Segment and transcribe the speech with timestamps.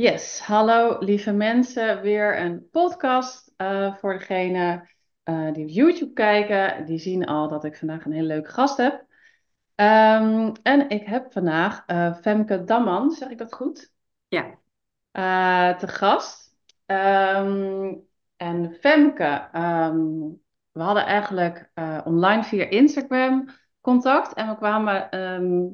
[0.00, 2.00] Yes, hallo lieve mensen.
[2.00, 4.88] Weer een podcast uh, voor degene
[5.24, 6.86] uh, die op YouTube kijken.
[6.86, 8.92] Die zien al dat ik vandaag een hele leuke gast heb.
[9.74, 13.92] Um, en ik heb vandaag uh, Femke Damman, zeg ik dat goed?
[14.28, 14.58] Ja.
[15.78, 16.56] te gast.
[16.86, 20.40] Um, en Femke, um,
[20.72, 21.70] we hadden eigenlijk
[22.04, 23.48] online via Instagram
[23.80, 24.34] contact.
[24.34, 25.08] En we kwamen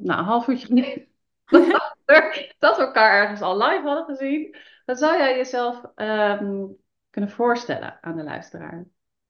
[0.03, 1.07] nou, een half uurtje geleden
[2.59, 4.55] dat we elkaar ergens al live hadden gezien.
[4.85, 6.65] Wat zou jij jezelf ehm,
[7.09, 8.85] kunnen voorstellen aan de luisteraar?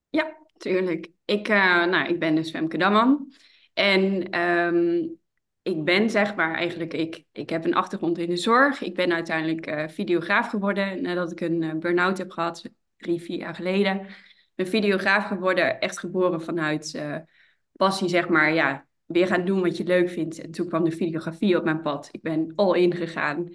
[0.09, 1.07] Ja, tuurlijk.
[1.25, 3.33] Ik, uh, nou, ik ben dus Femke Damman.
[3.73, 5.19] En um,
[5.61, 8.81] ik ben zeg maar eigenlijk, ik, ik heb een achtergrond in de zorg.
[8.81, 13.37] Ik ben uiteindelijk uh, videograaf geworden nadat ik een uh, burn-out heb gehad, drie, vier
[13.37, 14.07] jaar geleden.
[14.55, 17.01] Ben videograaf geworden, echt geboren vanuit
[17.71, 20.39] passie, zeg maar, ja, weer gaan doen wat je leuk vindt.
[20.39, 22.09] En toen kwam de videografie op mijn pad.
[22.11, 23.49] Ik ben al ingegaan.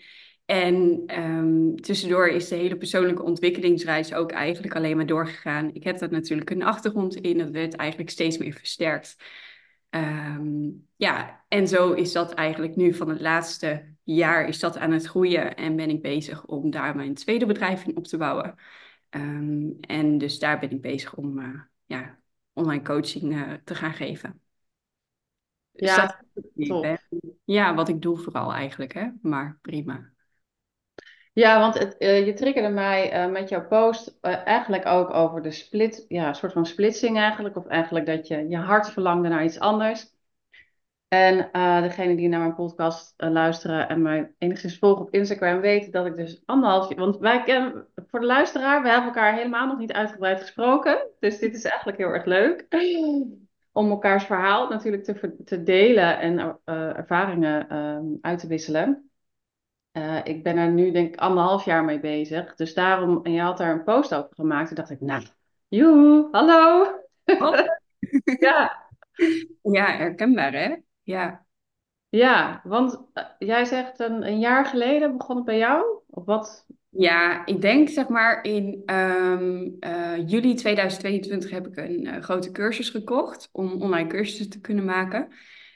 [0.45, 5.71] En um, tussendoor is de hele persoonlijke ontwikkelingsreis ook eigenlijk alleen maar doorgegaan.
[5.75, 7.39] Ik heb daar natuurlijk een achtergrond in.
[7.39, 9.17] Dat werd eigenlijk steeds meer versterkt.
[9.91, 14.91] Um, ja, en zo is dat eigenlijk nu van het laatste jaar is dat aan
[14.91, 15.55] het groeien.
[15.55, 18.55] En ben ik bezig om daar mijn tweede bedrijf in op te bouwen.
[19.11, 22.19] Um, en dus daar ben ik bezig om uh, ja,
[22.53, 24.41] online coaching uh, te gaan geven.
[25.73, 26.21] Ja,
[27.45, 29.09] ja, wat ik doe vooral eigenlijk, hè?
[29.23, 30.11] maar prima.
[31.33, 35.43] Ja, want het, uh, je triggerde mij uh, met jouw post uh, eigenlijk ook over
[35.43, 39.29] de split, ja, een soort van splitsing eigenlijk, of eigenlijk dat je je hart verlangde
[39.29, 40.11] naar iets anders.
[41.09, 41.49] En
[41.83, 46.17] degene die naar mijn podcast luisteren en mij enigszins volgen op Instagram weten dat ik
[46.17, 50.41] dus anderhalf want wij kennen, voor de luisteraar, we hebben elkaar helemaal nog niet uitgebreid
[50.41, 52.67] gesproken, dus dit is eigenlijk heel erg leuk
[53.73, 59.11] om elkaars verhaal natuurlijk te, te delen en uh, ervaringen uh, uit te wisselen.
[59.93, 62.55] Uh, ik ben er nu denk ik anderhalf jaar mee bezig.
[62.55, 64.67] Dus daarom, en je had daar een post over gemaakt.
[64.67, 65.27] Toen dacht ik, nou,
[65.69, 66.87] joe, hallo.
[68.41, 68.91] ja.
[69.63, 70.77] Ja, herkenbaar hè?
[71.03, 71.47] Ja.
[72.09, 73.01] Ja, want
[73.39, 75.85] jij zegt een, een jaar geleden begon het bij jou?
[76.07, 82.07] Of wat, ja, ik denk zeg maar in um, uh, juli 2022 heb ik een
[82.07, 85.29] uh, grote cursus gekocht om online cursussen te kunnen maken.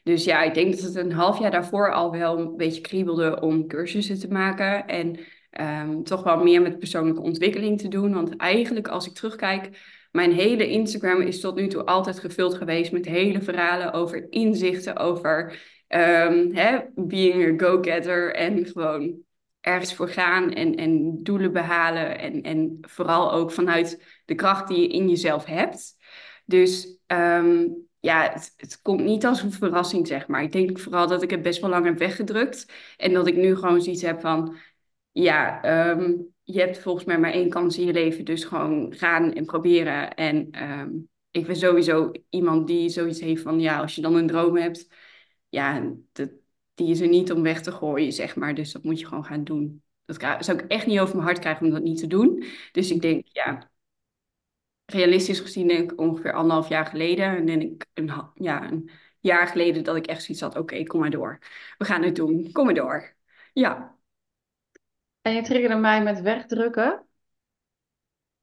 [0.03, 3.41] Dus ja, ik denk dat het een half jaar daarvoor al wel een beetje kriebelde
[3.41, 4.87] om cursussen te maken.
[4.87, 5.19] En
[5.61, 8.15] um, toch wel meer met persoonlijke ontwikkeling te doen.
[8.15, 9.71] Want eigenlijk als ik terugkijk,
[10.13, 14.97] mijn hele Instagram is tot nu toe altijd gevuld geweest met hele verhalen over inzichten,
[14.97, 15.45] over
[15.89, 19.25] um, hè, being a go-getter en gewoon
[19.67, 22.19] ergens voor gaan en, en doelen behalen.
[22.19, 25.97] En, en vooral ook vanuit de kracht die je in jezelf hebt.
[26.45, 30.43] Dus um, ja, het, het, komt niet als een verrassing, zeg maar.
[30.43, 32.73] Ik denk vooral dat ik het best wel lang heb weggedrukt.
[32.97, 34.57] En dat ik nu gewoon zoiets heb van...
[35.13, 38.25] Ja, um, je hebt volgens mij maar één kans in je leven.
[38.25, 40.15] Dus gewoon gaan en proberen.
[40.15, 43.61] En um, ik ben sowieso iemand die zoiets heeft van...
[43.61, 44.89] Ja, als je dan een droom hebt...
[45.49, 46.31] Ja, dat,
[46.77, 48.55] die is er niet om weg te gooien, zeg maar.
[48.55, 49.83] Dus dat moet je gewoon gaan doen.
[50.05, 52.45] Dat zou ik echt niet over mijn hart krijgen om dat niet te doen.
[52.73, 53.71] Dus ik denk, ja,
[54.85, 57.37] realistisch gezien denk ik ongeveer anderhalf jaar geleden.
[57.37, 61.01] En denk ik een, ja, een jaar geleden dat ik echt zoiets had, oké, kom
[61.01, 61.39] maar door.
[61.79, 63.17] We gaan het doen, kom maar door.
[63.53, 63.97] Ja.
[65.23, 67.07] En je triggerde mij met wegdrukken?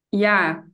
[0.09, 0.67] Ja,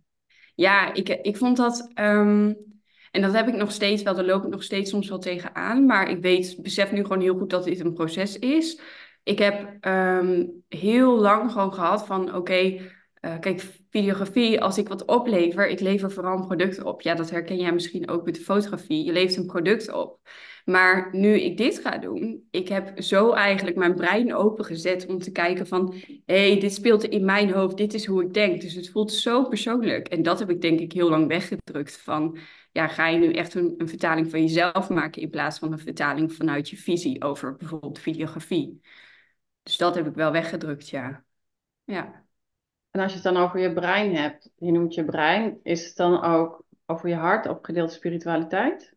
[0.56, 1.92] ja ik, ik vond dat...
[1.96, 2.68] Um,
[3.12, 5.86] en dat heb ik nog steeds wel, daar loop ik nog steeds soms wel tegenaan.
[5.86, 8.81] Maar ik weet, besef nu gewoon heel goed dat dit een proces is.
[9.24, 12.78] Ik heb ehm, heel lang gewoon gehad van, oké,
[13.22, 17.02] uh, kijk, videografie, als ik wat oplever, ik lever vooral een product op.
[17.02, 19.06] Ja, dat herken jij misschien ook met de fotografie.
[19.06, 20.19] Je levert een product op.
[20.66, 25.31] Maar nu ik dit ga doen, ik heb zo eigenlijk mijn brein opengezet om te
[25.31, 25.94] kijken van,
[26.25, 28.62] hé, hey, dit speelt in mijn hoofd, dit is hoe ik denk.
[28.62, 30.08] Dus het voelt zo persoonlijk.
[30.08, 32.38] En dat heb ik denk ik heel lang weggedrukt van,
[32.80, 35.80] ja, ga je nu echt een, een vertaling van jezelf maken in plaats van een
[35.80, 38.82] vertaling vanuit je visie over bijvoorbeeld videografie.
[39.64, 41.24] Dus dat heb ik wel weggedrukt, ja.
[41.84, 42.26] Ja.
[42.92, 45.96] En als je het dan over je brein hebt, je noemt je brein, is het
[45.96, 48.96] dan ook over je hart, of gedeelde spiritualiteit?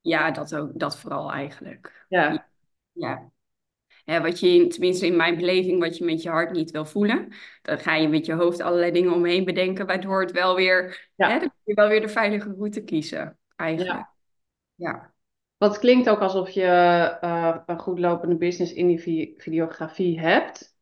[0.00, 2.06] Ja, dat ook, dat vooral eigenlijk.
[2.08, 2.48] Ja.
[2.92, 3.31] Ja.
[4.04, 7.28] Wat je, tenminste in mijn beleving, wat je met je hart niet wil voelen,
[7.62, 11.28] dan ga je met je hoofd allerlei dingen omheen bedenken, waardoor het wel weer, ja.
[11.28, 13.98] hè, dan kun je wel weer de veilige route kiezen, eigenlijk.
[13.98, 14.12] Ja.
[14.74, 15.14] ja.
[15.56, 20.76] Wat klinkt ook alsof je uh, een goed lopende business in die videografie hebt.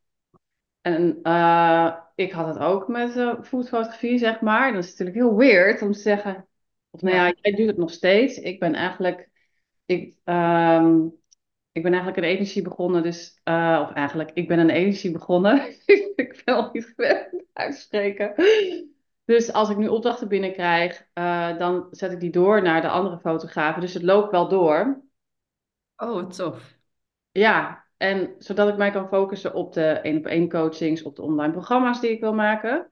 [0.81, 4.73] En uh, ik had het ook met uh, foodfotografie, zeg maar.
[4.73, 6.47] Dat is natuurlijk heel weird om te zeggen,
[6.89, 8.37] of nou ja, jij doet het nog steeds.
[8.37, 9.29] Ik ben eigenlijk,
[9.85, 11.20] ik, um,
[11.71, 15.69] ik ben eigenlijk een energie begonnen, dus, uh, of eigenlijk, ik ben een energie begonnen.
[16.15, 18.33] ik ben al niet gewend uitspreken.
[19.25, 23.19] Dus als ik nu opdrachten binnenkrijg, uh, dan zet ik die door naar de andere
[23.19, 23.81] fotografen.
[23.81, 25.03] Dus het loopt wel door.
[25.95, 26.79] Oh, tof.
[27.31, 31.21] Ja, en zodat ik mij kan focussen op de één op één coachings, op de
[31.21, 32.87] online programma's die ik wil maken.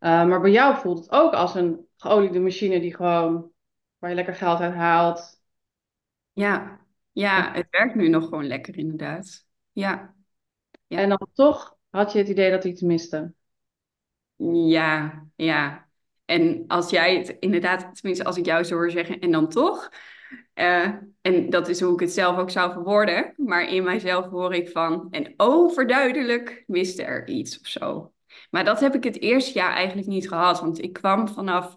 [0.00, 3.52] Uh, maar bij jou voelt het ook als een geoliede machine die gewoon
[3.98, 5.42] waar je lekker geld uit haalt.
[6.32, 6.80] Ja,
[7.12, 9.46] ja, het werkt nu nog gewoon lekker inderdaad.
[9.72, 10.14] Ja.
[10.86, 10.98] ja.
[10.98, 13.32] En dan toch had je het idee dat iets miste.
[14.66, 15.88] Ja, ja.
[16.24, 19.90] En als jij het inderdaad, tenminste als ik jou zo hoor zeggen, en dan toch.
[20.54, 20.88] Uh,
[21.20, 23.34] en dat is hoe ik het zelf ook zou verwoorden.
[23.36, 28.12] Maar in mijzelf hoor ik van, en overduidelijk miste er iets of zo.
[28.50, 30.60] Maar dat heb ik het eerste jaar eigenlijk niet gehad.
[30.60, 31.76] Want ik kwam vanaf.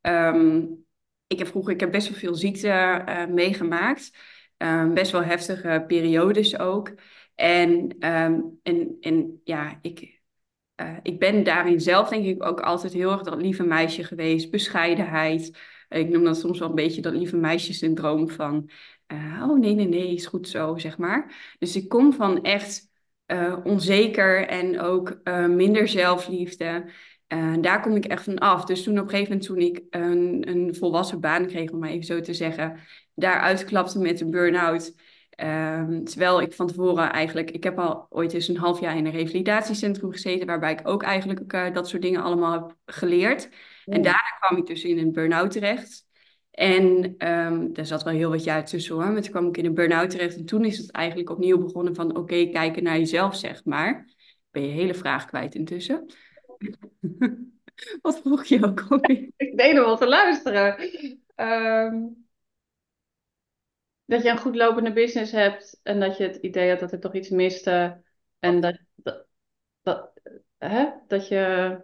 [0.00, 0.84] Um,
[1.26, 4.10] ik heb vroeger ik heb best wel veel ziekte uh, meegemaakt.
[4.64, 6.94] Um, best wel heftige periodes ook.
[7.34, 10.20] En, um, en, en ja, ik,
[10.80, 14.50] uh, ik ben daarin zelf denk ik ook altijd heel erg dat lieve meisje geweest.
[14.50, 15.58] Bescheidenheid.
[15.88, 18.70] Ik noem dat soms wel een beetje dat lieve meisje-syndroom van...
[19.12, 21.54] Uh, oh nee, nee, nee, is goed zo, zeg maar.
[21.58, 22.90] Dus ik kom van echt
[23.26, 26.90] uh, onzeker en ook minder zelfliefde.
[27.32, 28.64] Uh, daar kom ik echt van af.
[28.64, 31.90] Dus toen op een gegeven moment, toen ik een, een volwassen baan kreeg, om maar
[31.90, 32.78] even zo te zeggen,
[33.14, 34.94] daaruit klapte met een burn-out.
[35.30, 39.06] Ehm, terwijl ik van tevoren eigenlijk, ik heb al ooit eens een half jaar in
[39.06, 43.48] een revalidatiecentrum gezeten, waarbij ik ook eigenlijk dat soort dingen allemaal heb geleerd.
[43.84, 46.06] En daarna kwam ik dus in een burn-out terecht.
[46.50, 49.12] En um, daar zat wel heel wat jaar tussen hoor.
[49.12, 50.36] Maar toen kwam ik in een burn-out terecht.
[50.36, 54.08] En toen is het eigenlijk opnieuw begonnen van oké, kijken naar jezelf, zeg maar.
[54.50, 56.06] Ben je hele vraag kwijt intussen.
[58.02, 59.30] wat vroeg je ook alweer?
[59.36, 60.82] Ik deed nog wel te luisteren.
[61.36, 62.26] Um,
[64.04, 67.00] dat je een goed lopende business hebt en dat je het idee had dat er
[67.00, 68.02] toch iets miste.
[68.38, 69.26] En dat, dat,
[69.82, 70.12] dat,
[70.58, 70.88] hè?
[71.06, 71.76] dat je.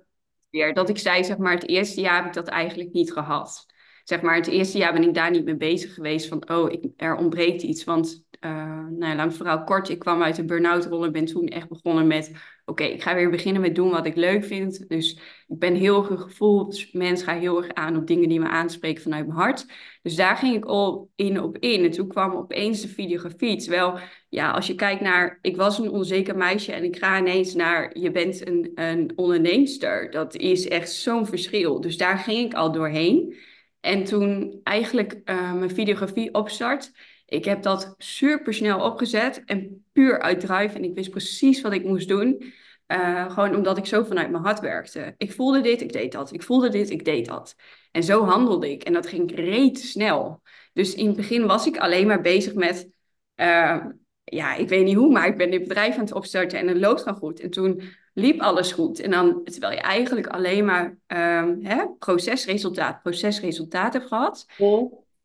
[0.51, 3.67] Weer, dat ik zei, zeg maar, het eerste jaar heb ik dat eigenlijk niet gehad
[4.09, 6.85] zeg maar, het eerste jaar ben ik daar niet mee bezig geweest van, oh, ik,
[6.97, 7.85] er ontbreekt iets.
[7.85, 8.51] Want, uh,
[8.89, 11.69] nou ja, lang vooral kort, ik kwam uit een burn-out rol en ben toen echt
[11.69, 12.33] begonnen met,
[12.69, 14.89] oké, ik ga weer beginnen met doen wat ik leuk vind.
[14.89, 15.13] Dus
[15.49, 19.03] ik ben heel erg een gevoelsmens, ga heel erg aan op dingen die me aanspreken
[19.03, 19.67] vanuit mijn hart.
[20.03, 21.85] Dus daar ging ik al in op in.
[21.85, 23.57] En toen kwam opeens de videografie.
[23.57, 23.99] Terwijl,
[24.29, 27.99] ja, als je kijkt naar, ik was een onzeker meisje en ik ga ineens naar,
[27.99, 30.11] je bent een, een onderneemster.
[30.11, 31.81] Dat is echt zo'n verschil.
[31.81, 33.37] Dus daar ging ik al doorheen.
[33.81, 36.93] En toen eigenlijk uh, mijn videografie opstart,
[37.29, 40.77] ik heb dat super snel opgezet en puur uit drive.
[40.77, 42.53] En ik wist precies wat ik moest doen.
[42.93, 45.15] Uh, gewoon omdat ik zo vanuit mijn hart werkte.
[45.17, 46.33] Ik voelde dit, ik deed dat.
[46.33, 47.55] Ik voelde dit, ik deed dat.
[47.91, 48.83] En zo handelde ik.
[48.83, 50.43] En dat ging reet snel.
[50.73, 52.93] Dus in het begin was ik alleen maar bezig met...
[53.37, 53.85] Uh,
[54.25, 56.77] ja, ik weet niet hoe, maar ik ben dit bedrijf aan het opstarten en het
[56.77, 57.41] loopt gewoon goed.
[57.41, 57.83] En toen
[58.13, 59.01] liep alles goed.
[59.01, 64.47] En dan, terwijl je eigenlijk alleen maar um, hè, procesresultaat, procesresultaat hebt gehad.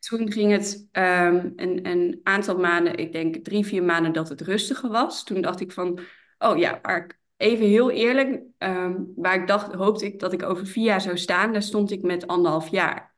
[0.08, 4.42] Toen ging het um, een, een, aantal maanden, ik denk drie, vier maanden dat het
[4.42, 5.24] rustiger was.
[5.24, 6.00] Toen dacht ik van,
[6.38, 10.68] oh ja, maar even heel eerlijk, um, waar ik dacht, hoopte ik dat ik over
[10.68, 13.16] vier jaar zou staan, daar stond ik met anderhalf jaar.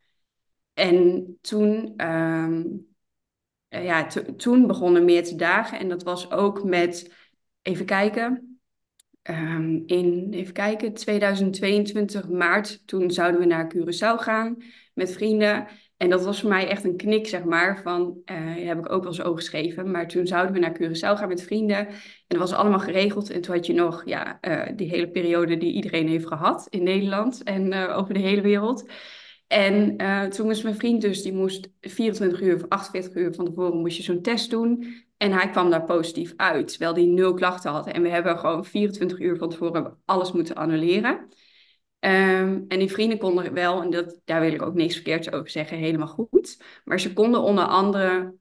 [0.74, 1.94] En toen,
[3.68, 5.80] ja, toen begonnen meer te dagen.
[5.80, 7.14] En dat was ook met,
[7.62, 8.56] even kijken,
[9.30, 14.58] Um, in, even kijken, 2022 maart, toen zouden we naar Curaçao gaan
[14.94, 15.68] met vrienden.
[15.98, 19.04] En dat was voor mij echt een knik, zeg maar, van, uh, heb ik ook
[19.04, 19.92] wel eens over geschreven.
[19.92, 21.88] Maar toen zouden we naar Curaçao gaan met vrienden.
[21.88, 21.96] En
[22.28, 23.30] dat was allemaal geregeld.
[23.30, 26.84] En toen had je nog, ja, uh, die hele periode die iedereen heeft gehad in
[26.84, 28.90] Nederland en uh, over de hele wereld.
[29.48, 29.98] En
[30.30, 33.98] toen was mijn vriend dus, die moest 24 uur of 48 uur van tevoren moest
[33.98, 34.86] je zo'n test doen.
[35.18, 37.88] En hij kwam daar positief uit, terwijl hij nul klachten had.
[37.88, 41.28] En we hebben gewoon 24 uur van tevoren alles moeten annuleren.
[42.06, 45.50] Um, en die vrienden konden wel, en dat, daar wil ik ook niks verkeerds over
[45.50, 46.64] zeggen, helemaal goed.
[46.84, 48.36] Maar ze konden onder andere,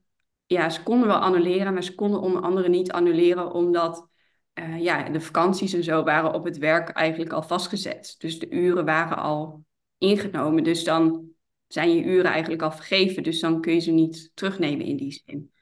[0.47, 4.09] ja, ze konden wel annuleren, maar ze konden onder andere niet annuleren omdat
[4.54, 8.14] uh, ja, de vakanties en zo waren op het werk eigenlijk al vastgezet.
[8.18, 9.64] Dus de uren waren al
[9.99, 10.64] ingenomen.
[10.64, 11.28] Dus dan
[11.66, 13.23] zijn je uren eigenlijk al vergeven.
[13.23, 15.52] Dus dan kun je ze niet terugnemen in die zin.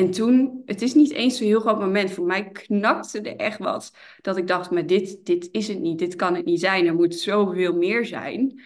[0.00, 2.10] En toen, het is niet eens zo'n heel groot moment.
[2.10, 3.96] Voor mij knakte er echt wat.
[4.20, 5.98] Dat ik dacht, maar dit, dit is het niet.
[5.98, 6.86] Dit kan het niet zijn.
[6.86, 8.60] Er moet zoveel meer zijn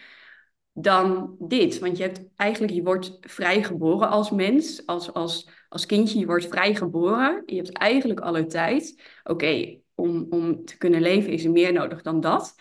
[0.72, 1.78] dan dit.
[1.78, 4.86] Want je hebt eigenlijk, je wordt vrijgeboren als mens.
[4.86, 7.42] Als, als, als kindje, je wordt vrijgeboren.
[7.46, 9.02] Je hebt eigenlijk alle tijd.
[9.24, 12.54] Oké, om, om te kunnen leven is er meer nodig dan dat.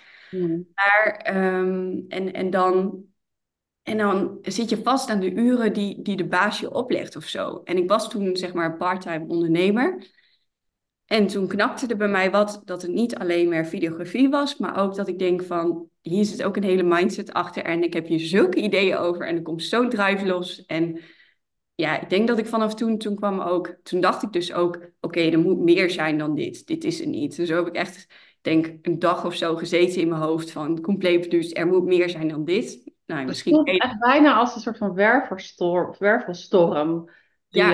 [0.73, 3.03] Maar, um, en, en dan
[3.83, 7.23] En dan zit je vast aan de uren die, die de baas je oplegt of
[7.23, 7.61] zo.
[7.63, 10.11] En ik was toen zeg maar parttime ondernemer.
[11.05, 14.81] En toen knapte er bij mij wat dat het niet alleen maar videografie was, maar
[14.81, 18.07] ook dat ik denk van, hier zit ook een hele mindset achter en ik heb
[18.07, 20.65] hier zulke ideeën over en er komt zo'n drive los.
[20.65, 20.99] En
[21.75, 24.79] ja, ik denk dat ik vanaf toen, toen kwam ook, toen dacht ik dus ook,
[25.01, 26.67] oké, er moet meer zijn dan dit.
[26.67, 27.35] Dit is er niet.
[27.35, 28.07] Dus zo heb ik echt,
[28.41, 32.09] denk een dag of zo gezeten in mijn hoofd van, compleet dus er moet meer
[32.09, 32.92] zijn dan dit.
[33.05, 37.09] Nou, Het misschien voelt echt bijna als een soort van wervelstorm, wervelstorm.
[37.49, 37.69] Die, Ja,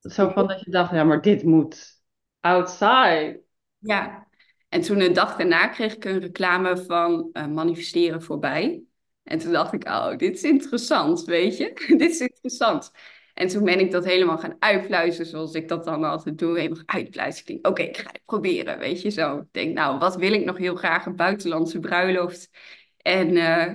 [0.00, 2.02] je- zo van dat je dacht, ja, maar dit moet
[2.40, 3.42] outside.
[3.78, 4.26] Ja,
[4.68, 8.82] en toen de dag daarna kreeg ik een reclame van eh, manifesteren voorbij.
[9.22, 11.72] En toen dacht ik, oh, dit is interessant, weet je?
[11.96, 12.92] Dit is interessant.
[13.34, 16.58] En toen ben ik dat helemaal gaan uitpluizen, zoals ik dat dan altijd doe.
[16.58, 17.58] Helemaal uitpluizen.
[17.62, 19.38] Oké, ik ga het proberen, weet je zo.
[19.38, 21.06] Ik denk, nou, wat wil ik nog heel graag?
[21.06, 22.50] Een buitenlandse bruiloft.
[22.96, 23.74] En eh,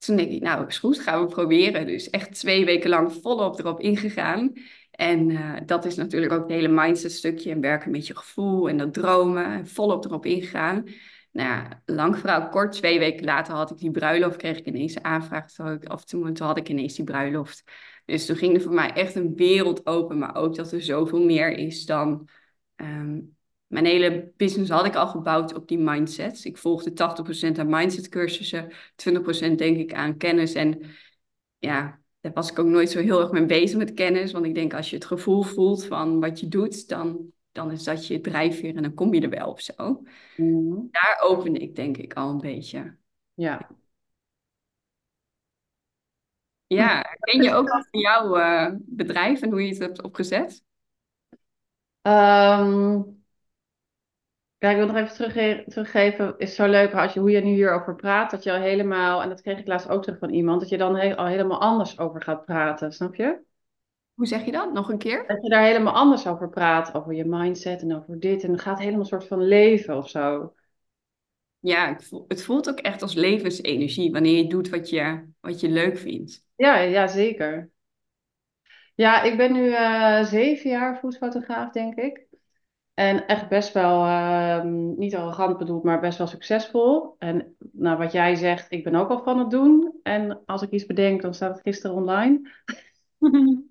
[0.00, 1.86] toen denk ik, nou, is goed, gaan we proberen.
[1.86, 4.52] Dus echt twee weken lang volop erop ingegaan.
[4.90, 8.68] En eh, dat is natuurlijk ook het hele mindset stukje en werken met je gevoel
[8.68, 9.44] en dat dromen.
[9.44, 10.84] En volop erop ingegaan.
[11.32, 14.94] Nou ja, lang verhaal kort, twee weken later had ik die bruiloft, kreeg ik ineens
[14.94, 15.58] een aanvraag.
[15.58, 17.64] Ik- of toen, toen had ik ineens die bruiloft.
[18.04, 21.24] Dus toen ging er voor mij echt een wereld open, maar ook dat er zoveel
[21.24, 22.28] meer is dan...
[22.76, 23.18] ehm,
[23.70, 26.44] mijn hele business had ik al gebouwd op die mindset.
[26.44, 30.82] Ik volgde 80% aan mindset cursussen, 20% denk ik aan kennis en
[31.58, 34.32] ja, daar was ik ook nooit zo heel erg mee bezig met kennis.
[34.32, 37.84] Want ik denk, als je het gevoel voelt van wat je doet, dan, dan is
[37.84, 40.02] dat je drijfveer en dan kom je er wel of zo.
[40.36, 40.76] Mhm.
[40.90, 42.96] Daar opende ik denk ik al een beetje.
[43.34, 43.70] Ja.
[46.66, 50.64] Ja, ken je ook wat van jouw eh, bedrijf en hoe je het hebt opgezet?
[52.02, 53.02] Ehm,
[54.60, 56.34] kijk, ik wil nog even terugge- teruggeven.
[56.38, 58.30] Is zo leuk als je, hoe je nu hierover praat.
[58.30, 60.78] Dat je al helemaal, en dat kreeg ik laatst ook terug van iemand, dat je
[60.78, 62.92] dan he- al helemaal anders over gaat praten.
[62.92, 63.40] Snap je?
[64.14, 64.72] Hoe zeg je dat?
[64.72, 65.24] Nog een keer?
[65.26, 66.94] Dat je daar helemaal anders over praat.
[66.94, 68.44] Over je mindset en over dit.
[68.44, 70.52] En het gaat helemaal een soort van leven of zo.
[71.60, 71.96] Ja,
[72.28, 76.44] het voelt ook echt als levensenergie wanneer je doet wat je, wat je leuk vindt.
[76.56, 77.70] Ja, ja, zeker.
[78.94, 82.26] Ja, ik ben nu eh, zeven jaar foodfotograaf, denk ik.
[83.00, 87.16] En echt best wel, ehm, niet arrogant bedoeld, maar best wel succesvol.
[87.18, 89.98] En nou, wat jij zegt, ik ben ook al van het doen.
[90.02, 92.50] En als ik iets bedenk, dan staat het gisteren online.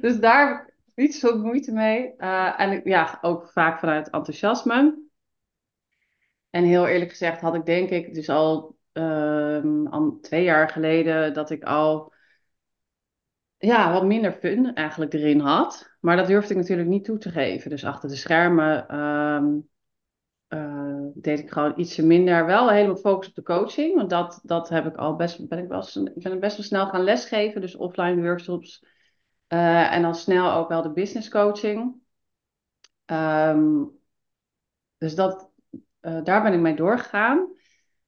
[0.00, 2.16] Dus daar heb ik niet zo moeite mee.
[2.16, 5.02] Eh, en ja, ook vaak vanuit enthousiasme.
[6.50, 11.50] En heel eerlijk gezegd had ik denk ik dus al, ehm, twee jaar geleden dat
[11.50, 12.11] ik al
[13.66, 15.90] ja, wat minder fun eigenlijk erin had.
[16.00, 17.70] Maar dat durfde ik natuurlijk niet toe te geven.
[17.70, 19.58] Dus achter de schermen ehm,
[20.48, 22.46] eh, deed ik gewoon ietsje minder.
[22.46, 23.94] Wel helemaal focus op de coaching.
[23.94, 27.02] Want dat, dat heb ik al best, ben ik wel, ben best wel snel gaan
[27.02, 27.60] lesgeven.
[27.60, 28.84] Dus offline workshops.
[29.46, 31.94] Eh, en dan snel ook wel de business coaching.
[33.04, 33.84] Ehm,
[34.98, 35.50] dus dat,
[36.00, 37.52] eh, daar ben ik mee doorgegaan.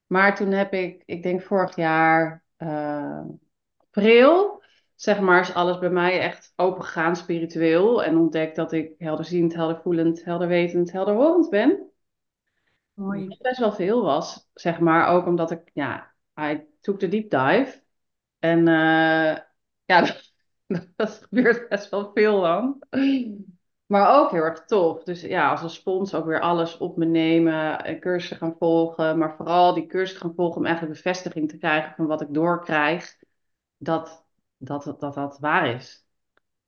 [0.05, 2.43] Maar toen heb ik, ik denk vorig jaar,
[3.77, 4.63] april,
[4.95, 8.03] zeg maar, is alles bij mij echt opengegaan spiritueel.
[8.03, 11.89] En ontdekt dat ik helderziend, heldervoelend, helderwetend, helderhorend ben.
[12.93, 13.27] Mooi.
[13.27, 15.07] Wat best wel veel was, zeg maar.
[15.07, 17.83] Ook omdat ik, ja, I took the deep dive.
[18.39, 19.37] En eh,
[19.85, 20.33] ja, dat,
[20.95, 22.83] dat gebeurt best wel veel dan.
[23.85, 25.03] Maar ook heel erg tof.
[25.03, 27.83] Dus ja, als een spons ook weer alles op me nemen.
[27.83, 29.17] En cursussen gaan volgen.
[29.17, 33.15] Maar vooral die cursussen gaan volgen om eigenlijk bevestiging te krijgen van wat ik doorkrijg.
[33.77, 34.24] Dat
[34.65, 36.05] dat, dat, dat, dat waar is.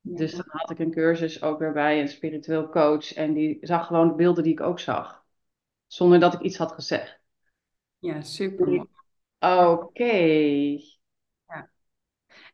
[0.01, 3.13] Ja, Dus dan had ik een cursus ook weer bij een spiritueel coach.
[3.13, 5.25] En die zag gewoon de beelden die ik ook zag.
[5.87, 7.19] Zonder dat ik iets had gezegd.
[7.99, 8.87] ja super mooi.
[9.39, 10.13] Oké.
[11.47, 11.69] Ja.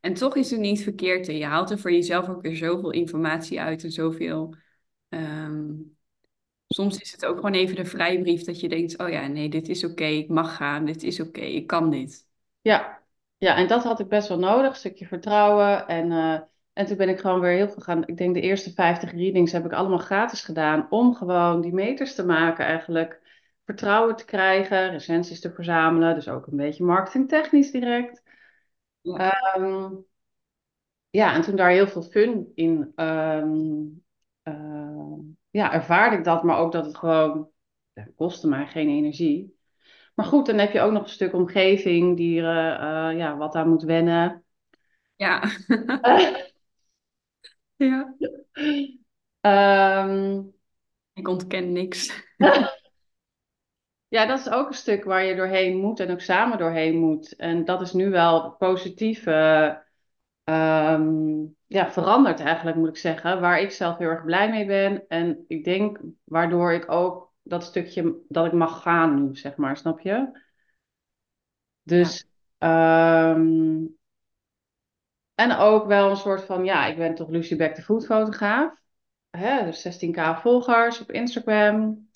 [0.02, 1.26] En toch is het niet verkeerd.
[1.26, 4.56] Je haalt er voor jezelf ook weer zoveel informatie uit en zoveel.
[5.10, 5.72] ehm,
[6.68, 9.70] soms is het ook gewoon even de vrijbrief dat je denkt: oh ja, nee, dit
[9.70, 12.28] is oké, ik mag gaan, dit is oké, ik kan dit.
[12.62, 13.03] Ja.
[13.44, 14.70] Ja, en dat had ik best wel nodig.
[14.70, 15.88] Een stukje vertrouwen.
[15.88, 16.40] En, eh,
[16.74, 18.08] en toen ben ik gewoon weer heel veel gaan.
[18.08, 20.88] Ik denk de eerste 50 readings heb ik allemaal gratis gedaan.
[20.90, 23.22] Om gewoon die meters te maken eigenlijk.
[23.66, 26.16] Vertrouwen te krijgen, recensies te verzamelen.
[26.16, 28.24] Dus ook een beetje marketingtechnisch direct.
[29.02, 29.94] Ja, Ehm,
[31.10, 33.84] ja, en toen daar heel veel fun in ehm,
[34.42, 35.18] eh,
[35.50, 37.50] ja, ervaarde ik dat, maar ook dat het gewoon
[37.94, 39.58] ja, kostte mij geen energie.
[40.14, 43.56] Maar goed, dan heb je ook nog een stuk omgeving die er eh, ja, wat
[43.56, 44.44] aan moet wennen.
[45.16, 45.44] ja.
[47.78, 48.16] ja.
[49.42, 50.42] Ehm,
[51.14, 52.24] Ik ontken niks.
[54.08, 57.36] Ja, dat is ook een stuk waar je doorheen moet en ook samen doorheen moet.
[57.36, 59.74] En dat is nu wel positief eh,
[60.44, 63.42] ehm, ja, veranderd eigenlijk, moet ik zeggen.
[63.42, 65.08] Waar ik zelf heel erg blij mee ben.
[65.08, 69.78] En ik denk waardoor ik ook dat stukje dat ik mag gaan nu, zeg maar,
[69.78, 70.10] snap je?
[70.10, 70.32] Ja,
[71.84, 72.26] Dus,
[72.58, 73.86] ehm,
[75.36, 78.82] en ook wel een soort van, ja, ik ben toch Lucie Beck de foodfotograaf.
[79.30, 82.08] Hè, dus 16k volgers op Instagram.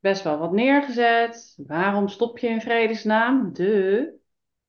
[0.00, 1.54] Best wel wat neergezet.
[1.66, 3.52] Waarom stop je in vredesnaam?
[3.52, 4.12] De.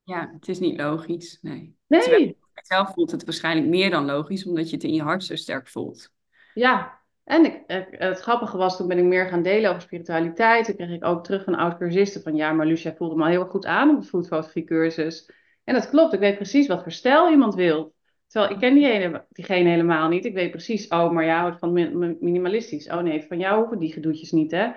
[0.04, 1.40] ja, het is niet logisch.
[1.42, 1.76] Nee.
[1.88, 5.36] Nee, zelf voelt het waarschijnlijk meer dan logisch, omdat je het in je hart zo
[5.36, 6.12] sterk voelt.
[6.54, 10.66] Ja, en ik, het grappige was, toen ben ik meer gaan delen over spiritualiteit.
[10.66, 13.46] Toen kreeg ik ook terug van oud-cursisten van, ja, maar Lucia voelde me al heel
[13.46, 15.32] goed aan op de foodfotografie cursus.
[15.64, 17.96] En dat klopt, ik weet precies wat voor stijl iemand wil.
[18.28, 20.26] Terwijl ik ken die ene, diegene helemaal niet.
[20.26, 22.90] Ik weet precies, oh, maar jij houdt van mi- mi- minimalistisch.
[22.90, 24.72] Oh nee, van jou hoeven die gedoetjes niet, hè?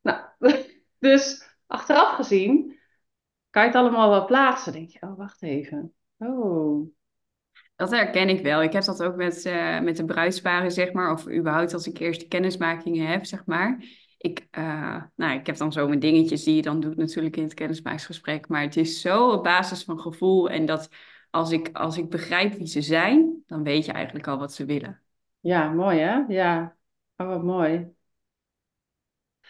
[0.00, 0.24] Nou,
[0.98, 2.78] dus achteraf gezien
[3.50, 4.72] kan je het allemaal wel plaatsen.
[4.72, 5.94] denk je, oh, wacht even.
[6.18, 6.88] Oh,
[7.80, 8.62] Dat herken ik wel.
[8.62, 11.98] Ik heb dat ook met, eh, met de bruidsparen, zeg maar, of überhaupt als ik
[11.98, 13.84] eerst de kennismakingen heb, zeg maar.
[14.18, 17.42] Ik, eh, nou, ik heb dan zo mijn dingetjes die je dan doet natuurlijk in
[17.42, 20.88] het kennismakingsgesprek, maar het is zo op basis van gevoel en dat
[21.30, 24.64] als ik, als ik begrijp wie ze zijn, dan weet je eigenlijk al wat ze
[24.64, 25.00] willen.
[25.40, 26.24] ja, mooi hè?
[26.28, 26.76] Ja,
[27.16, 27.92] oh, wat mooi.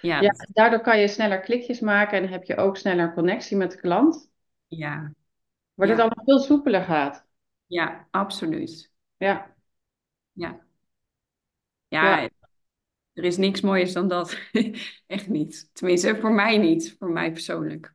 [0.00, 3.70] Ja, Ja, daardoor kan je sneller klikjes maken en heb je ook sneller connectie met
[3.70, 4.30] de klant,
[4.68, 5.12] ja,
[5.74, 7.28] waardoor het allemaal veel soepeler gaat.
[7.70, 8.90] Ja, absoluut.
[9.16, 9.54] Ja,
[10.32, 10.60] Ja,
[11.88, 12.20] ja.
[12.20, 12.28] ja,
[13.12, 14.38] er is niks mooiers dan dat.
[15.06, 15.70] Echt niet.
[15.72, 17.94] Tenminste, voor mij niet, voor mij persoonlijk.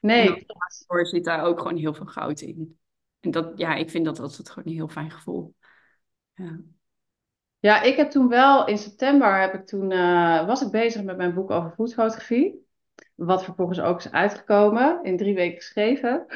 [0.00, 2.78] Nee, daarvoor zit daar ook gewoon heel veel goud in.
[3.20, 5.54] En dat, ja, ik vind dat altijd gewoon een heel fijn gevoel.
[6.34, 6.60] Ja.
[7.58, 11.16] ja, ik heb toen wel in september heb ik toen, eh, was ik bezig met
[11.16, 12.66] mijn boek over foodfotografie,
[13.14, 16.26] wat vervolgens ook is uitgekomen, in drie weken geschreven.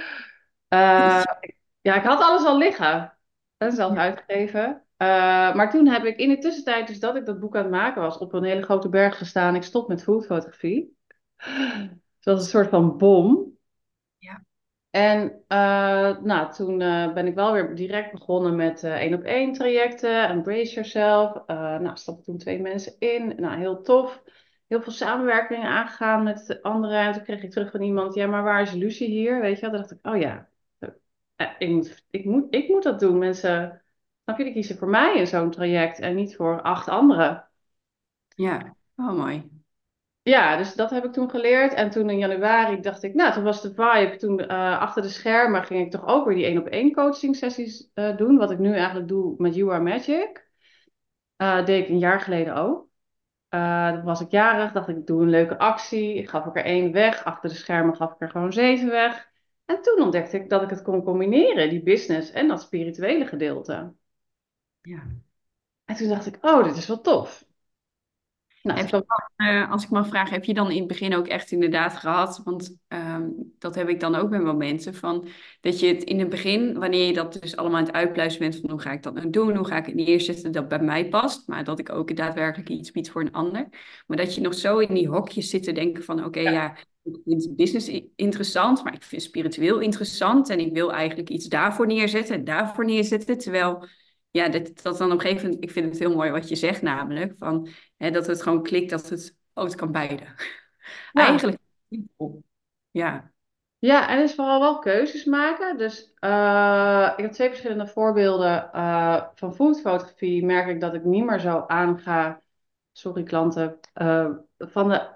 [0.69, 1.23] Eh,
[1.81, 3.19] ja, ik had alles al liggen
[3.57, 4.85] en zelf uitgegeven.
[4.97, 5.07] Eh,
[5.55, 8.03] maar toen heb ik in de tussentijd, dus dat ik dat boek aan het maken
[8.03, 9.55] was, op een hele grote berg gestaan.
[9.55, 10.97] Ik stop met foodfotografie.
[11.37, 13.59] Het was een soort van bom.
[14.19, 14.45] Ja.
[14.91, 19.53] En eh, nou, toen eh, ben ik wel weer direct begonnen met één op één
[19.53, 20.29] trajecten.
[20.29, 21.47] Embrace yourself.
[21.47, 23.35] Nou, stapten toen twee mensen in.
[23.37, 24.23] Nou, heel tof.
[24.67, 27.01] Heel veel samenwerkingen aangegaan met anderen.
[27.01, 29.41] En toen kreeg ik terug van iemand, ja, maar waar is Lucie hier?
[29.41, 29.81] Weet je wel?
[29.81, 30.50] Dacht ik, oh ja,
[31.59, 33.19] ik moet, ik moet, ik moet dat doen.
[33.19, 33.83] Mensen,
[34.25, 37.49] je, die kiezen voor mij in zo'n traject en niet voor acht anderen.
[38.35, 39.51] Ja, oh mooi.
[40.23, 41.75] Ja, dus dat heb ik toen geleerd.
[41.75, 44.17] En toen in januari dacht ik, nou, toen was de vibe.
[44.17, 47.37] Toen eh, achter de schermen ging ik toch ook weer die één op één coaching
[47.37, 48.37] sessies eh, doen.
[48.37, 50.49] Wat ik nu eigenlijk doe met You Are Magic.
[51.37, 52.89] Eh deed ik een jaar geleden ook.
[53.49, 56.15] Eh dan was ik jarig, dacht ik, ik doe een leuke actie.
[56.15, 57.25] Ik gaf ik er één weg.
[57.25, 59.30] Achter de schermen gaf ik er gewoon zeven weg.
[59.71, 63.93] En toen ontdekte ik dat ik het kon combineren, die business en dat spirituele gedeelte.
[64.81, 65.07] Ja.
[65.85, 67.45] En toen dacht ik, oh, dit is wel tof.
[68.63, 71.15] Nou, Heb je dan, eh, als ik mag vragen, heb je dan in het begin
[71.15, 72.41] ook echt inderdaad gehad?
[72.45, 73.29] Want ehm,
[73.59, 75.29] dat heb ik dan ook met momenten van
[75.61, 78.57] dat je het in het begin, wanneer je dat dus allemaal aan het uitpluizen bent
[78.57, 81.09] van hoe ga ik dat nou doen, hoe ga ik het neerzetten dat bij mij
[81.09, 83.69] past, maar dat ik ook daadwerkelijk iets bied voor een ander.
[84.07, 87.21] Maar dat je nog zo in die hokjes zit te denken van oké, ja, ik
[87.25, 92.35] vind business interessant, maar ik vind spiritueel interessant en ik wil eigenlijk iets daarvoor neerzetten
[92.35, 93.87] en daarvoor neerzetten, terwijl
[94.31, 96.57] ja, dat, dat dan op een gegeven moment, ik vind het heel mooi wat je
[96.57, 97.69] zegt namelijk, van
[98.01, 100.25] Hè, dat het gewoon klikt dat het, oh, het kan beide.
[101.13, 101.59] ja, Eigenlijk.
[102.91, 103.33] Ja,
[103.79, 105.79] Ja, en dus vooral wel keuzes maken.
[105.79, 108.73] Dus eh, ik heb twee verschillende voorbeelden.
[108.73, 112.43] Eh, van foodfotografie merk ik dat ik niet meer zo aanga,
[112.93, 115.09] sorry klanten, eh, van de,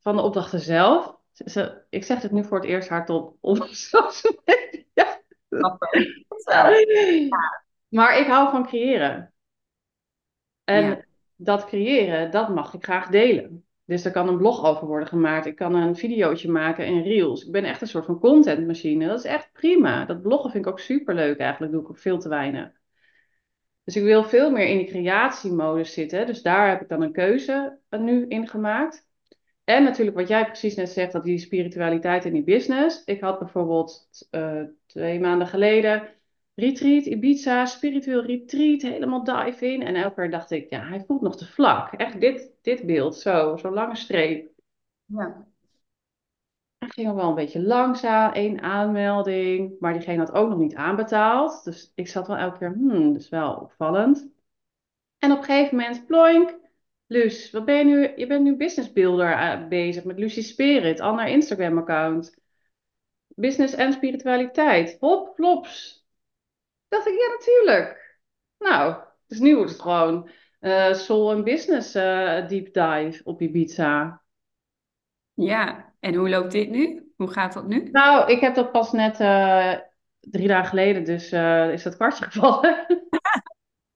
[0.00, 1.17] van de opdrachten zelf.
[1.44, 5.20] Ze- ik zeg het nu voor het eerst hardop op social media.
[7.88, 9.32] Maar ik hou van creëren.
[10.64, 13.64] Ja, En dat creëren, dat mag ik graag delen.
[13.84, 15.46] Dus er kan een blog over worden gemaakt.
[15.46, 17.44] Ik kan een videootje maken in Reels.
[17.44, 19.06] Ik ben echt een soort van contentmachine.
[19.06, 20.04] Dat is echt prima.
[20.04, 21.72] Dat bloggen vind ik ook superleuk eigenlijk.
[21.72, 22.70] Doe ik ook veel te weinig.
[23.84, 26.26] Dus ik wil veel meer in die creatiemodus zitten.
[26.26, 29.07] Dus daar heb ik dan een keuze nu in gemaakt.
[29.68, 33.04] En natuurlijk wat jij precies net zegt, dat die spiritualiteit en die business.
[33.04, 36.08] Ik had bijvoorbeeld eh, twee maanden geleden
[36.54, 39.82] retreat, Ibiza, spiritueel retreat, helemaal dive in.
[39.82, 41.92] En elke keer dacht ik, ja, hij voelt nog te vlak.
[41.92, 44.50] Echt dit, dit beeld, zo, zo'n lange streep.
[45.04, 45.46] ja,
[46.78, 51.64] Hij ging wel een beetje langzaam, één aanmelding, maar diegene had ook nog niet aanbetaald.
[51.64, 54.28] Dus ik zat wel elke keer, hmm, dat is wel opvallend.
[55.18, 56.58] En op een gegeven moment, ploink,
[57.08, 58.12] Luus, wat ben je nu?
[58.16, 62.36] Je bent nu business builder eh, bezig met Lucy Spirit, ander Instagram-account.
[63.28, 64.96] Business en spiritualiteit.
[65.00, 66.06] Hop, klops.
[66.88, 68.18] Dacht ik, ja, natuurlijk.
[68.58, 74.22] Nou, dus nu wordt het gewoon eh, Soul en Business eh, Deep Dive op Ibiza.
[75.34, 77.12] Ja, en hoe loopt dit nu?
[77.16, 77.88] Hoe gaat dat nu?
[77.90, 79.16] Nou, ik heb dat pas net
[80.20, 81.32] drie dagen geleden, dus
[81.72, 82.86] is dat kwartje gevallen.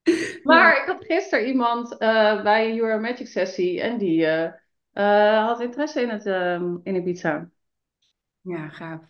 [0.43, 4.53] Maar ik had gisteren iemand eh, bij een Euro Magic sessie en die eh,
[4.93, 7.51] eh, had interesse in het ehm, in Ibiza.
[8.41, 9.01] ja, gaaf.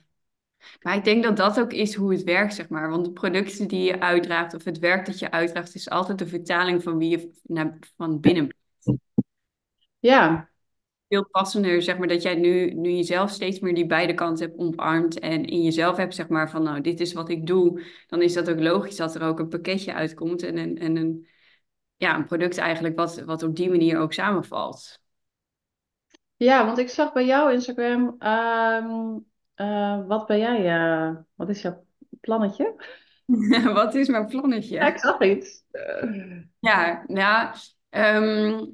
[0.83, 2.90] Maar ik denk dat dat ook is hoe het werkt, zeg maar.
[2.90, 6.26] Want de producten die je uitdraagt of het werk dat je uitdraagt, is altijd de
[6.26, 8.98] vertaling van wie je naar, van binnen bent.
[9.98, 10.52] Ja,
[11.12, 14.59] Veel passender, zeg maar, dat jij nu, nu jezelf steeds meer die beide kanten hebt
[14.59, 17.83] omarmd en in jezelf hebt, zeg maar, van nou, dit is wat ik doe.
[18.07, 21.27] Dan is dat ook logisch dat er ook een pakketje uitkomt en een, en een,
[21.96, 25.01] ja, een product eigenlijk wat, wat op die manier ook samenvalt.
[26.37, 29.18] ja, want ik zag bij jouw Instagram, ehm,
[29.55, 31.87] eh, wat ben jij, eh, wat is jouw
[32.20, 32.75] plannetje?
[33.75, 34.29] Wat is mijn
[34.77, 34.98] Ja, ik plannetje?
[34.98, 35.64] zag iets.
[36.61, 37.57] Ja, nou,
[37.90, 38.66] ehm,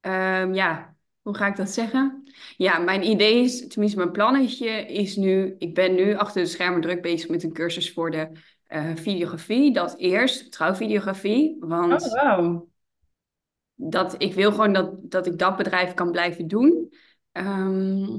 [0.00, 0.95] ehm, ja,
[1.26, 2.22] hoe ga ik dat zeggen?
[2.56, 6.80] Ja, mijn idee is, tenminste mijn plannetje is nu, ik ben nu achter de schermen
[6.80, 8.28] druk bezig met een cursus voor de
[8.66, 9.72] eh, videografie.
[9.72, 12.68] Dat eerst, trouwvideografie, Oh, want wauw.
[13.74, 16.92] dat, ik wil gewoon dat, dat ik dat bedrijf kan blijven doen.
[17.32, 18.18] Ehm,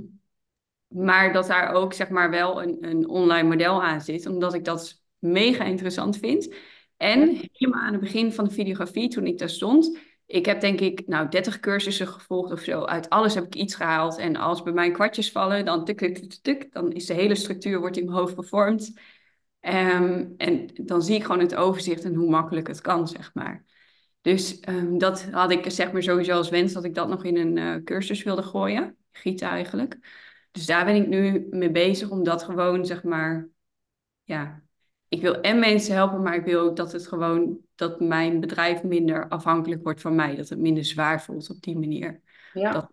[0.87, 4.65] maar dat daar ook zeg maar wel een, een online model aan zit, omdat ik
[4.65, 6.53] dat mega interessant vind.
[6.97, 10.79] En helemaal aan het begin van de videografie, toen ik daar stond, ik heb denk
[10.79, 12.83] ik nou 30 cursussen gevolgd of zo.
[12.83, 14.17] Uit alles heb ik iets gehaald.
[14.17, 17.35] En als bij mij kwartjes vallen, dan tuk, tuk, tuk, tuk, dan is de hele
[17.35, 18.99] structuur wordt in mijn hoofd gevormd.
[19.59, 23.65] Ehm, en dan zie ik gewoon het overzicht en hoe makkelijk het kan, zeg maar.
[24.21, 27.37] Dus ehm, dat had ik zeg maar sowieso als wens dat ik dat nog in
[27.37, 28.97] een eh, cursus wilde gooien.
[29.11, 29.97] Gieten eigenlijk.
[30.51, 33.49] Dus daar ben ik nu mee bezig om dat gewoon zeg maar,
[34.23, 34.66] ja.
[35.09, 38.83] Ik wil en mensen helpen, maar ik wil ook dat het gewoon, dat mijn bedrijf
[38.83, 40.35] minder afhankelijk wordt van mij.
[40.35, 42.21] Dat het minder zwaar voelt op die manier.
[42.53, 42.91] Ja, Dat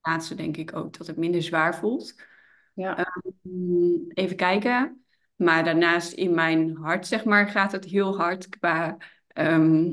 [0.00, 2.14] laatste denk ik ook, dat het minder zwaar voelt.
[2.74, 3.12] ja.
[3.42, 5.04] Mm, Even kijken.
[5.36, 8.96] Maar daarnaast in mijn hart, zeg maar, gaat het heel hard qua
[9.28, 9.92] ehm,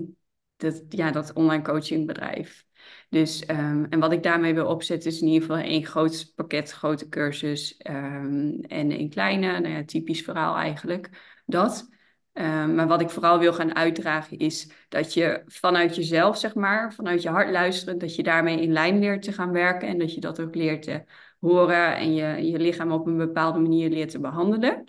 [0.55, 2.65] dat, ja, dat online coachingbedrijf.
[3.13, 6.71] Dus, ehm, en wat ik daarmee wil opzetten is in ieder geval één groot pakket,
[6.71, 11.09] grote cursus ehm, en een kleine, nou ja, typisch verhaal eigenlijk.
[11.45, 11.89] Dat.
[12.31, 16.93] Ehm, maar wat ik vooral wil gaan uitdragen is dat je vanuit jezelf, zeg maar,
[16.93, 20.13] vanuit je hart luisteren, dat je daarmee in lijn leert te gaan werken en dat
[20.13, 21.03] je dat ook leert te
[21.39, 24.83] horen en je, je lichaam op een bepaalde manier leert te behandelen.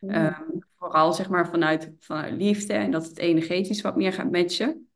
[0.00, 0.10] Mm.
[0.10, 0.42] Ehm,
[0.76, 4.89] vooral zeg maar vanuit, vanuit liefde en dat het energetisch wat meer gaat matchen.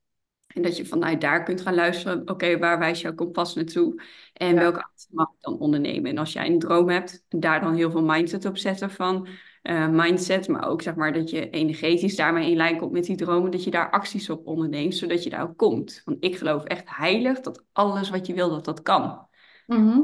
[0.54, 4.54] En dat je vanuit daar kunt gaan luisteren, oké, waar wijst jouw kompas naartoe en
[4.54, 4.60] Ja.
[4.60, 6.10] welke actie mag ik dan ondernemen?
[6.10, 9.28] En als jij een droom hebt, daar dan heel veel mindset op zetten van
[9.62, 13.16] eh, mindset, maar ook zeg maar dat je energetisch daarmee in lijn komt met die
[13.16, 16.02] dromen, dat je daar acties op onderneemt, zodat je daar ook komt.
[16.04, 19.26] Want ik geloof echt heilig dat alles wat je wil, dat dat kan
[19.66, 20.00] Mhm.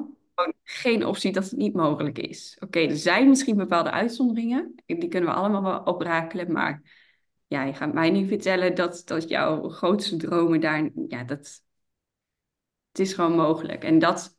[0.65, 2.57] geen optie dat het niet mogelijk is.
[2.61, 4.75] Oké, er zijn misschien bepaalde uitzonderingen.
[4.87, 6.53] Die kunnen we allemaal wel oprakelen.
[6.53, 6.83] Maar
[7.51, 10.91] ja, je gaat mij niet vertellen dat, dat jouw grootste dromen daar...
[11.09, 11.63] Ja, dat...
[12.89, 13.85] Het is gewoon mogelijk.
[13.85, 14.39] En dat...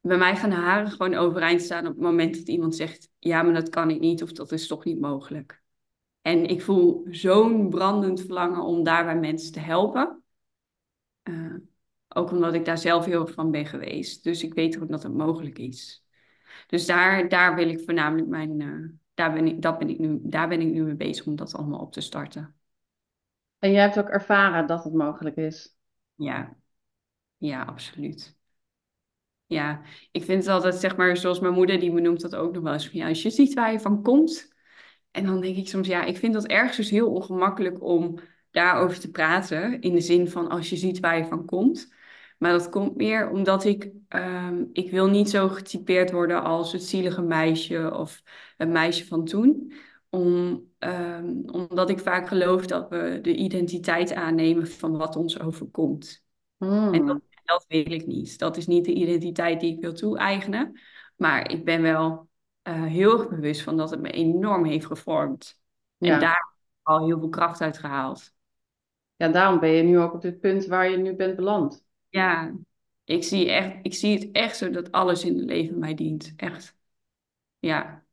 [0.00, 3.10] Bij mij gaan de haren gewoon overeind staan op het moment dat iemand zegt...
[3.18, 5.62] Ja, maar dat kan ik niet of dat is toch niet mogelijk.
[6.22, 10.22] En ik voel zo'n brandend verlangen om daarbij mensen te helpen.
[11.22, 11.54] Eh,
[12.08, 14.24] ook omdat ik daar zelf heel erg van ben geweest.
[14.24, 16.04] Dus ik weet ook dat het mogelijk is.
[16.66, 18.60] Dus daar, daar wil ik voornamelijk mijn.
[18.60, 21.36] eh, daar, ben ik, dat ben ik nu, daar ben ik nu mee bezig om
[21.36, 22.54] dat allemaal op te starten.
[23.58, 25.76] En jij hebt ook ervaren dat het mogelijk is.
[26.14, 26.56] Ja,
[27.36, 28.36] ja, absoluut.
[29.46, 32.62] Ja, ik vind het altijd, zeg maar, zoals mijn moeder, die benoemt dat ook nog
[32.62, 32.88] wel eens.
[32.90, 34.52] Ja, als je ziet waar je van komt.
[35.10, 38.18] En dan denk ik soms, ja, ik vind dat ergens dus heel ongemakkelijk om
[38.50, 39.80] daarover te praten.
[39.80, 41.94] In de zin van als je ziet waar je van komt.
[42.42, 46.82] Maar dat komt meer omdat ik, ehm, ik wil niet zo getypeerd worden als het
[46.82, 48.22] zielige meisje of
[48.56, 49.72] het meisje van toen.
[50.10, 56.24] Om, ehm, omdat ik vaak geloof dat we de identiteit aannemen van wat ons overkomt.
[56.58, 57.22] En dat, Mm.
[57.44, 58.38] dat wil ik niet.
[58.38, 60.80] Dat is niet de identiteit die ik wil toe-eigenen.
[61.16, 62.30] Maar ik ben wel
[62.62, 65.60] eh, heel erg bewust van dat het me enorm heeft gevormd.
[65.98, 68.32] En daar heb ik al heel veel kracht uit gehaald.
[69.16, 71.84] ja, daarom ben je nu ook op dit punt waar je nu bent beland.
[72.12, 72.54] Ja,
[73.04, 76.32] ik zie, echt, ik zie het echt zo dat alles in het leven mij dient.
[76.36, 76.76] Echt.
[77.58, 78.04] Ja.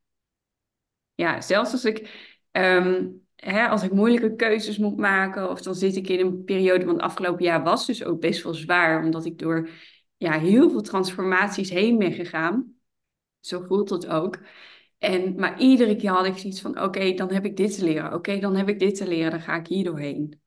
[1.15, 2.27] Ja, zelfs als ik...
[2.51, 6.85] ehm, hè, als ik moeilijke keuzes moet maken, of dan zit ik in een periode,
[6.85, 9.69] want afgelopen jaar was dus ook best wel zwaar, omdat ik door
[10.17, 12.73] ja, heel veel transformaties heen ben gegaan.
[13.39, 14.39] Zo voelt het ook.
[14.97, 18.13] En, maar iedere keer had ik zoiets van, oké, dan heb ik dit te leren.
[18.13, 20.41] Oké, dan heb ik dit te leren, dan ga ik hier doorheen.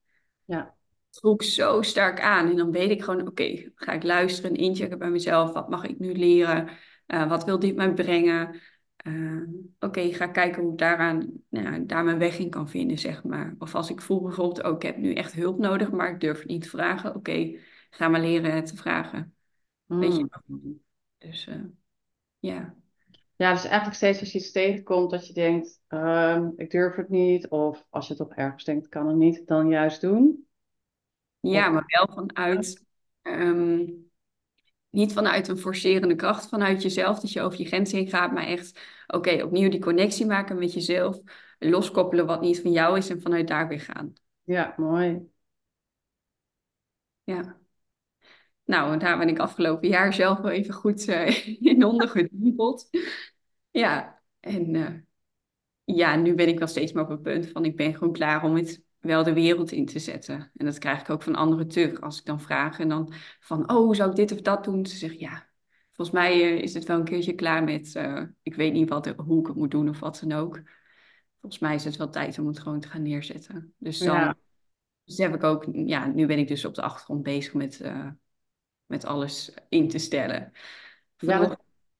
[0.44, 0.76] Ja.
[1.12, 2.50] Trok zo sterk aan.
[2.50, 5.52] En dan weet ik gewoon, oké, ga ik luisteren en inchecken bij mezelf.
[5.52, 6.68] Wat mag ik nu leren?
[7.06, 8.60] Uh, wat wil dit mij brengen?
[9.06, 9.42] Uh,
[9.78, 13.54] Oké, ga kijken hoe ik daaraan, nou, daar mijn weg in kan vinden, zeg maar.
[13.58, 16.20] Of als ik voel bijvoorbeeld, ook oh, ik heb nu echt hulp nodig, maar ik
[16.20, 17.14] durf het niet te vragen.
[17.14, 17.58] Oké,
[17.90, 19.34] ga maar leren het te vragen.
[19.86, 19.98] Mm.
[20.00, 20.28] Weet je?
[21.18, 21.64] Dus uh,
[22.38, 22.74] ja.
[23.36, 27.08] Ja, dus eigenlijk steeds als je iets tegenkomt dat je denkt, uh, ik durf het
[27.08, 27.48] niet.
[27.48, 30.46] Of als je toch ergens denkt, kan het niet, dan juist doen.
[31.42, 32.84] Ja, maar wel vanuit,
[33.22, 34.10] um,
[34.90, 38.46] niet vanuit een forcerende kracht, vanuit jezelf, dat je over je grens heen gaat, maar
[38.46, 41.20] echt, oké, opnieuw die connectie maken met jezelf,
[41.58, 44.12] loskoppelen wat niet van jou is en vanuit daar weer gaan.
[44.42, 45.30] Ja, mooi.
[47.24, 47.60] Ja.
[48.64, 52.88] Nou, daar ben ik afgelopen jaar zelf wel even goed uh, in ondergedompeld.
[53.70, 54.88] Ja, en uh,
[55.84, 58.44] ja, nu ben ik wel steeds meer op het punt van ik ben gewoon klaar
[58.44, 60.50] om het wel de wereld in te zetten.
[60.56, 62.00] En dat krijg ik ook van anderen terug.
[62.00, 64.86] Als ik dan vraag en dan van, oh, zou ik dit of dat doen?
[64.86, 65.48] Ze zeggen, ja,
[65.92, 68.00] volgens mij uh, is het wel een keertje klaar met,
[68.42, 70.60] ik weet niet wat, hoe ik het moet doen of wat dan ook.
[71.40, 73.74] Volgens mij is het wel tijd om het gewoon te gaan neerzetten.
[73.78, 74.36] Dus dan ja.
[75.04, 77.80] dus heb ik ook, ja, nu ben ik dus op de achtergrond bezig met
[78.92, 80.52] met alles in te stellen.
[81.16, 81.50] Ja, dat,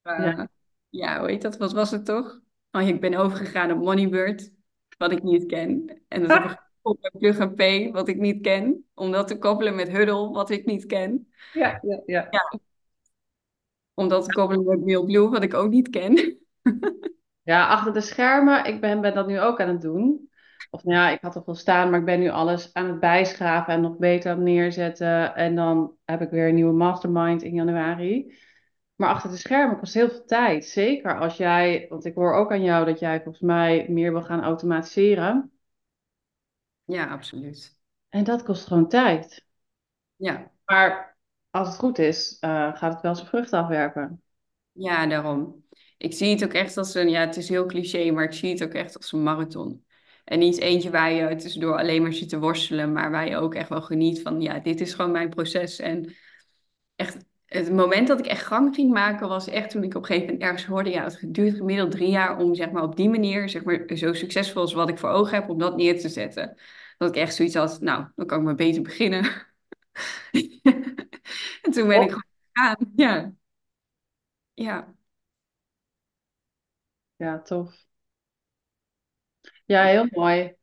[0.02, 0.48] uh, ja.
[0.88, 1.56] ja, hoe heet dat?
[1.56, 2.40] Wat was het toch?
[2.70, 4.52] Oh, ik ben overgegaan op Moneybird,
[4.98, 6.02] wat ik niet ken.
[6.08, 8.84] En dat heb ik met Plug Pay, wat ik niet ken.
[8.94, 11.32] Om dat te koppelen met Huddle, wat ik niet ken.
[11.52, 12.26] Ja, ja, ja.
[12.30, 12.60] ja.
[13.94, 16.38] Om dat te koppelen met MailBlue, wat ik ook niet ken.
[17.42, 20.30] ja, achter de schermen, ik ben, ben dat nu ook aan het doen.
[20.70, 23.00] Of nou ja, ik had er veel staan, maar ik ben nu alles aan het
[23.00, 25.34] bijschraven en nog beter neerzetten.
[25.34, 28.38] En dan heb ik weer een nieuwe mastermind in januari.
[28.96, 30.64] Maar achter de schermen kost heel veel tijd.
[30.64, 34.22] Zeker als jij, want ik hoor ook aan jou dat jij volgens mij meer wil
[34.22, 35.52] gaan automatiseren.
[36.84, 37.78] Ja, absoluut.
[38.08, 39.44] En dat kost gewoon tijd.
[40.16, 40.50] Ja.
[40.64, 41.16] Maar
[41.50, 44.22] als het goed is, uh, gaat het wel zijn vrucht afwerpen.
[44.72, 45.64] Ja, daarom.
[45.98, 48.50] Ik zie het ook echt als een, ja, het is heel cliché, maar ik zie
[48.50, 49.84] het ook echt als een marathon.
[50.24, 53.54] En niet eentje waar je tussendoor alleen maar zit te worstelen, maar waar je ook
[53.54, 55.78] echt wel geniet van, ja, dit is gewoon mijn proces.
[55.78, 56.14] En
[56.96, 60.06] echt, het moment dat ik echt gang ging maken, was echt toen ik op een
[60.06, 63.08] gegeven moment ergens hoorde, ja, het duurt gemiddeld drie jaar om, zeg maar, op die
[63.10, 66.08] manier, zeg maar, zo succesvol als wat ik voor ogen heb, om dat neer te
[66.08, 66.56] zetten.
[66.98, 69.24] Dat ik echt zoiets had, nou, dan kan ik maar beter beginnen.
[71.62, 73.32] en toen ben ik gewoon gegaan, ja.
[74.54, 74.94] Ja.
[77.16, 77.86] Ja, tof.
[79.66, 80.56] Ja, heel mooi.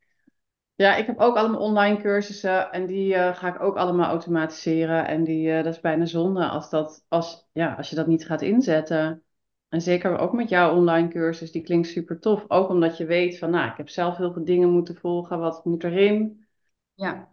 [0.79, 5.07] Ja, ik heb ook allemaal online cursussen en die uh, ga ik ook allemaal automatiseren.
[5.07, 8.25] En die, uh, dat is bijna zonde als, dat, als, ja, als je dat niet
[8.25, 9.23] gaat inzetten.
[9.69, 12.45] En zeker ook met jouw online cursus, die klinkt super tof.
[12.47, 15.65] Ook omdat je weet van, nou, ik heb zelf heel veel dingen moeten volgen, wat
[15.65, 16.45] moet erin?
[16.93, 17.29] Ja,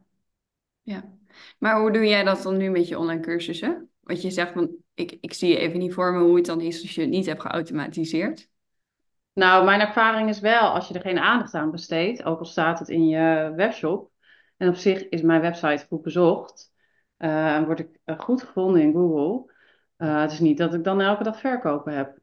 [0.83, 1.05] ja.
[1.59, 3.91] Maar hoe doe jij dat dan nu met je online cursussen?
[4.01, 6.83] Want je zegt, van, ik, ik zie even niet voor me hoe het dan is
[6.83, 8.49] als je het niet hebt geautomatiseerd.
[9.37, 12.79] Nou, mijn ervaring is wel, als je er geen aandacht aan besteedt, ook al staat
[12.79, 14.11] het in je webshop,
[14.57, 16.73] en op zich is mijn website goed bezocht,
[17.19, 19.53] uh, word ik uh, goed gevonden in Google.
[19.99, 22.19] Uh, het is niet dat ik dan elke dag verkopen heb.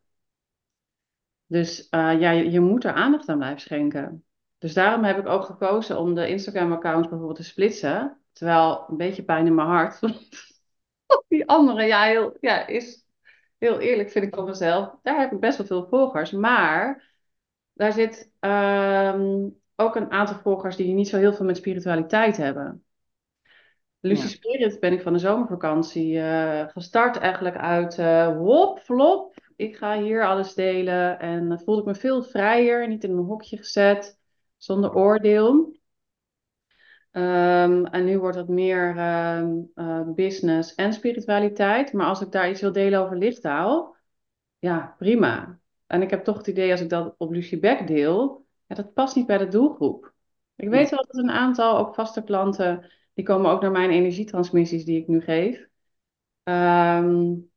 [1.45, 4.25] Dus ja, je, je, moet er aandacht aan blijven schenken.
[4.57, 8.21] Dus daarom heb ik ook gekozen om de Instagram-accounts bijvoorbeeld te splitsen.
[8.31, 9.99] Terwijl een beetje pijn in mijn hart.
[11.27, 13.02] Die andere, ja, heel, ja, is
[13.63, 16.31] heel eerlijk vind ik van mezelf, daar heb ik best wel veel volgers.
[16.31, 17.11] Maar
[17.73, 22.83] daar zit ehm, ook een aantal volgers die niet zo heel veel met spiritualiteit hebben.
[23.99, 24.27] Lucy ja.
[24.27, 29.35] Spirit ben ik van de zomervakantie uh, gestart eigenlijk uit uh, hop, flop.
[29.55, 31.19] Ik ga hier alles delen.
[31.19, 34.19] En dan voelde ik me veel vrijer, niet in een hokje gezet,
[34.57, 35.77] zonder oordeel.
[37.15, 38.97] Um, en nu wordt het meer
[39.37, 41.93] um, uh, business en spiritualiteit.
[41.93, 43.95] Maar als ik daar iets wil delen over lichttaal,
[44.59, 45.59] ja, prima.
[45.87, 48.93] En ik heb toch het idee als ik dat op Lucie Beck deel, ja, dat
[48.93, 50.13] past niet bij de doelgroep.
[50.55, 54.85] Ik weet wel dat een aantal, ook vaste klanten, die komen ook naar mijn energietransmissies
[54.85, 55.57] die ik nu geef.
[56.43, 57.51] Um,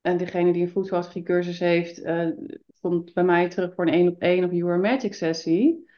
[0.00, 2.30] en degene die een voedselstrategie cursus heeft, uh,
[2.80, 5.90] komt bij mij terug voor een één op één of Your Magic sessie.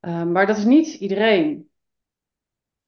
[0.00, 1.70] maar dat is niet iedereen.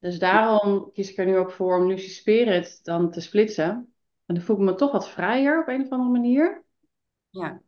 [0.04, 3.94] Dus daarom kies ik er nu ook voor om Lucy Spirit dan te splitsen.
[4.26, 6.64] En dan voel ik me toch wat vrijer op een of andere manier.
[7.30, 7.60] Ja.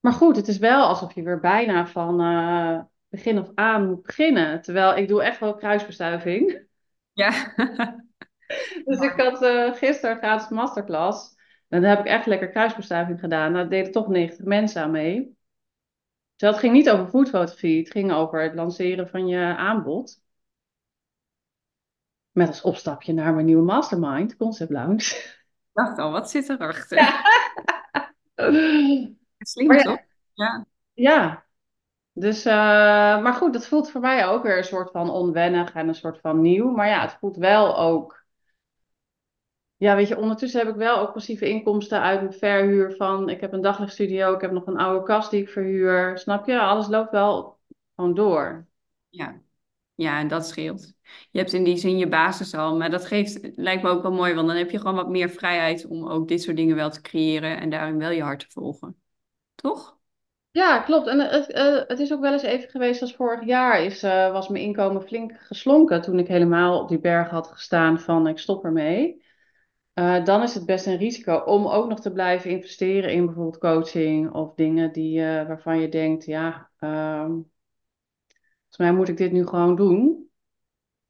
[0.00, 4.02] Maar goed, het is wel alsof je weer bijna van, uh, begin of aan moet
[4.02, 4.62] beginnen.
[4.62, 6.66] Terwijl ik doe echt wel kruisbestuiving.
[7.12, 7.30] Ja.
[8.84, 11.36] Dus ik had uh, gisteren gratis masterclass.
[11.68, 13.52] En daar heb ik echt lekker kruisbestuiving gedaan.
[13.52, 15.18] Daar deden toch 90 mensen aan mee.
[16.36, 17.78] Dus dat ging niet over foodfotografie.
[17.78, 20.22] Het ging over het lanceren van je aanbod.
[22.40, 25.14] Met als opstapje naar mijn nieuwe mastermind, Concept Lounge.
[25.14, 26.98] Ik dacht al, wat zit erachter?
[26.98, 27.22] Ja.
[29.38, 29.98] Slim, toch?
[30.32, 30.66] Ja.
[30.92, 31.46] Ja.
[32.12, 32.52] Dus, uh,
[33.22, 36.20] maar goed, dat voelt voor mij ook weer een soort van onwennig en een soort
[36.20, 36.70] van nieuw.
[36.70, 38.24] Maar ja, het voelt wel ook
[39.76, 43.40] ja, weet je, ondertussen heb ik wel ook passieve inkomsten uit mijn verhuur van, ik
[43.40, 46.18] heb een daglichtstudio, ik heb nog een oude kast die ik verhuur.
[46.18, 46.60] Snap je?
[46.60, 47.58] Alles loopt wel
[47.94, 48.66] gewoon door.
[49.08, 49.40] Ja,
[50.00, 50.92] ja, en dat scheelt.
[51.30, 54.12] Je hebt in die zin je basis al, maar dat geeft, lijkt me ook wel
[54.12, 56.90] mooi, want dan heb je gewoon wat meer vrijheid om ook dit soort dingen wel
[56.90, 58.96] te creëren en daarin wel je hart te volgen.
[59.54, 59.98] Toch?
[60.50, 61.06] Ja, klopt.
[61.06, 64.32] En het, uh, het is ook wel eens even geweest als vorig jaar is, uh,
[64.32, 68.38] was mijn inkomen flink geslonken toen ik helemaal op die berg had gestaan van ik
[68.38, 69.24] stop ermee.
[69.94, 73.58] Uh, dan is het best een risico om ook nog te blijven investeren in bijvoorbeeld
[73.58, 77.30] coaching of dingen die, waarvan je denkt, ja, uh,
[78.70, 80.30] volgens mij moet ik dit nu gewoon doen.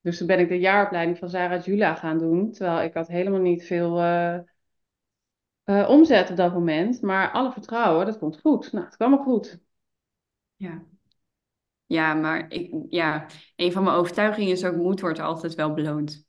[0.00, 3.40] Dus toen ben ik de jaaropleiding van Sarah Jula gaan doen, terwijl ik had helemaal
[3.40, 7.02] niet veel uh, omzet op dat moment.
[7.02, 8.72] Maar alle vertrouwen, dat komt goed.
[8.72, 9.60] Nou, het kwam ook goed.
[10.56, 10.84] Ja.
[11.86, 16.28] Ja, maar ik, ja, een van mijn overtuigingen is ook moed wordt altijd wel beloond.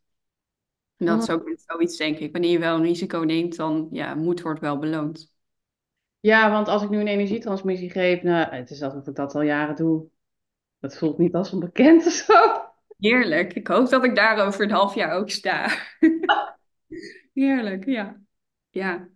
[0.98, 2.32] En dat is ook zoiets, denk ik.
[2.32, 5.34] Wanneer je wel een risico neemt, dan ja, moed wordt wel beloond.
[6.20, 9.42] Ja, want als ik nu een energietransmissie geef, nou, het is alsof ik dat al
[9.42, 10.10] jaren doe.
[10.82, 12.34] Dat voelt niet als onbekend of zo.
[12.98, 13.54] Heerlijk.
[13.54, 15.70] Ik hoop dat ik daar over een half jaar ook sta.
[17.34, 18.22] Heerlijk, ja.
[18.70, 19.08] Ja.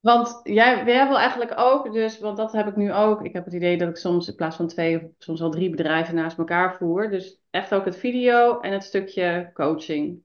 [0.00, 3.24] Want jij, jij wil eigenlijk ook, dus, want dat heb ik nu ook.
[3.24, 5.70] Ik heb het idee dat ik soms in plaats van twee of soms wel drie
[5.70, 7.10] bedrijven naast elkaar voer.
[7.10, 10.22] Dus echt ook het video en het stukje coaching.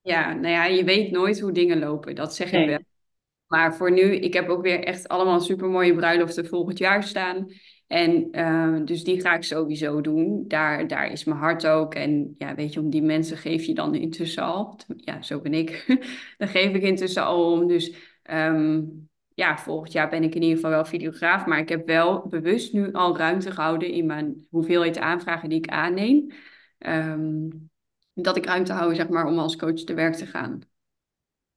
[0.00, 2.14] Ja, nou ja, je weet nooit hoe dingen lopen.
[2.14, 2.78] Dat zeg ik wel.
[3.46, 7.52] Maar voor nu, ik heb ook weer echt allemaal supermooie bruiloften volgend jaar staan.
[7.88, 10.44] En uh, dus die ga ik sowieso doen.
[10.48, 11.94] Daar, daar is mijn hart ook.
[11.94, 14.78] En ja, weet je, om die mensen geef je dan intussen al.
[14.96, 15.84] Ja, zo ben ik.
[16.38, 17.66] dan geef ik intussen al om.
[17.66, 17.94] Dus
[18.30, 21.46] um, ja, volgend jaar ben ik in ieder geval wel videograaf.
[21.46, 25.68] Maar ik heb wel bewust nu al ruimte gehouden in mijn hoeveelheid aanvragen die ik
[25.68, 26.32] aanneem.
[26.78, 27.70] Um,
[28.14, 30.60] dat ik ruimte hou, zeg maar, om als coach te werk te gaan.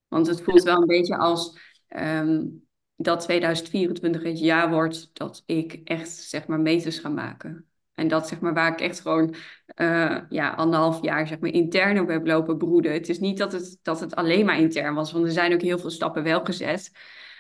[0.07, 1.59] Want het voelt wel een beetje als
[3.01, 7.65] dat 2024 het jaar wordt dat ik echt, zeg maar, meters ga maken.
[7.93, 9.35] En dat, zeg maar, waar ik echt gewoon
[9.75, 12.93] uh, ja, anderhalf jaar, zeg maar, intern op heb lopen broeden.
[12.93, 15.61] Het is niet dat het, dat het alleen maar intern was, want er zijn ook
[15.61, 16.91] heel veel stappen wel gezet.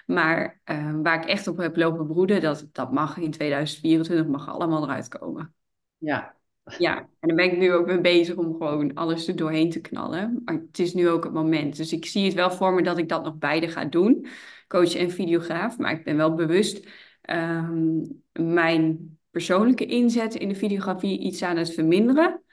[0.05, 4.49] Maar uh, waar ik echt op heb lopen broeden, dat, dat mag in 2024 mag
[4.49, 5.53] allemaal eruit komen.
[5.97, 6.35] Ja,
[6.77, 9.81] ja, en dan ben ik nu ook mee bezig om gewoon alles er doorheen te
[9.81, 10.41] knallen.
[10.45, 11.77] Maar het is nu ook het moment.
[11.77, 14.27] Dus ik zie het wel voor me dat ik dat nog beide ga doen.
[14.71, 15.77] Coach en videograaf.
[15.77, 16.87] Maar ik ben wel bewust
[17.29, 22.43] um, mijn persoonlijke inzet in de videografie iets aan het verminderen.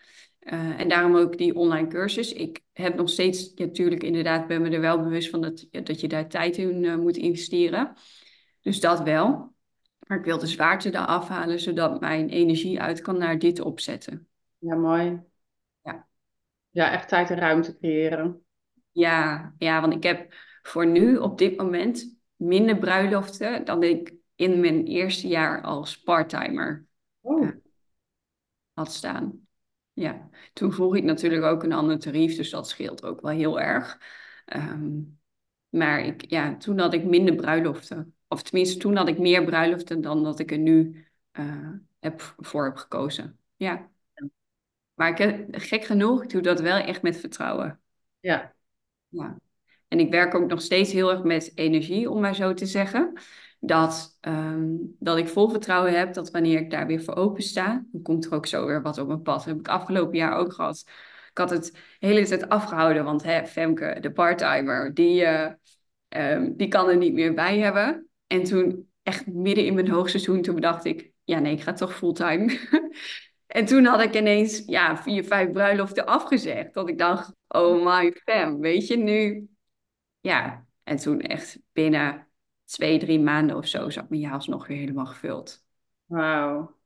[0.40, 2.33] Uh, en daarom ook die online cursus.
[2.33, 6.09] Ik heb nog steeds, natuurlijk inderdaad, ben me er wel bewust van dat, dat je
[6.09, 7.92] daar tijd in uh, moet investeren.
[8.61, 9.54] Dus dat wel.
[10.07, 14.28] Maar ik wil de zwaarte eraf halen, zodat mijn energie uit kan naar dit opzetten.
[14.59, 15.20] Ja, mooi.
[15.83, 16.07] Ja.
[16.70, 18.42] Ja, echt tijd en ruimte creëren.
[18.92, 20.35] Ja, ja, want ik heb
[20.68, 26.87] voor nu op dit moment minder bruiloften dan ik in mijn eerste jaar als parttimer
[27.20, 27.48] oh.
[28.72, 29.46] had staan.
[29.92, 33.61] Ja, toen vroeg ik natuurlijk ook een ander tarief, dus dat scheelt ook wel heel
[33.61, 33.98] erg.
[34.57, 35.20] Um,
[35.68, 38.14] maar ik, ja, toen had ik minder bruiloften.
[38.28, 42.64] Of tenminste, toen had ik meer bruiloften dan dat ik er nu uh, heb, voor
[42.64, 43.38] heb gekozen.
[43.57, 43.90] Ja.
[44.94, 47.81] Maar ik gek genoeg, ik doe dat wel echt met vertrouwen.
[48.20, 48.54] Ja.
[49.09, 49.38] ja.
[49.88, 53.12] En ik werk ook nog steeds heel erg met energie, om maar zo te zeggen.
[53.61, 57.85] Dat, um, dat ik vol vertrouwen heb dat wanneer ik daar weer voor open sta,
[57.92, 59.37] dan komt er ook zo weer wat op mijn pad.
[59.37, 60.85] Dat heb ik afgelopen jaar ook gehad.
[61.31, 65.51] Ik had het hele tijd afgehouden, want hè, Femke, de parttimer, die, uh,
[66.09, 68.09] um, die kan er niet meer bij hebben.
[68.27, 71.96] En toen, echt midden in mijn hoogseizoen, toen bedacht ik, ja nee, ik ga toch
[71.96, 72.59] fulltime.
[73.46, 76.75] en toen had ik ineens, ja, vier, vijf bruiloften afgezegd.
[76.75, 79.48] Dat ik dacht, oh my fam, weet je, nu...
[80.21, 82.29] Ja, en toen echt binnen
[82.64, 85.64] twee, drie maanden of zo zat mijn jaar nog weer helemaal gevuld.
[86.06, 86.77] Wauw.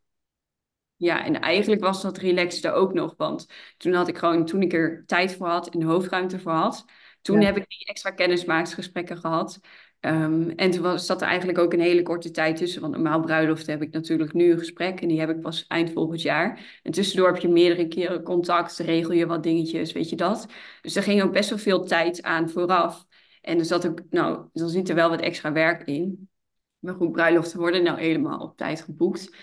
[0.97, 4.73] Ja, en eigenlijk was dat relaxte ook nog, want toen had ik gewoon, toen ik
[4.73, 6.85] er tijd voor had en hoofdruimte voor had,
[7.23, 7.47] Toen Ja.
[7.47, 9.61] heb ik die extra kennismakingsgesprekken gehad.
[10.01, 12.81] Ehm, en toen was, zat er eigenlijk ook een hele korte tijd tussen.
[12.81, 15.01] Want normaal bruiloft heb ik natuurlijk nu een gesprek.
[15.01, 16.79] En die heb ik pas eind volgend jaar.
[16.83, 18.79] En tussendoor heb je meerdere keren contact.
[18.79, 20.47] Regel je wat dingetjes, weet je dat.
[20.81, 23.07] Dus er ging ook best wel veel tijd aan vooraf.
[23.43, 26.31] En er zat ook, nou, dan zit er wel wat extra werk in.
[26.79, 29.37] Maar goed, bruiloften worden nou helemaal op tijd geboekt.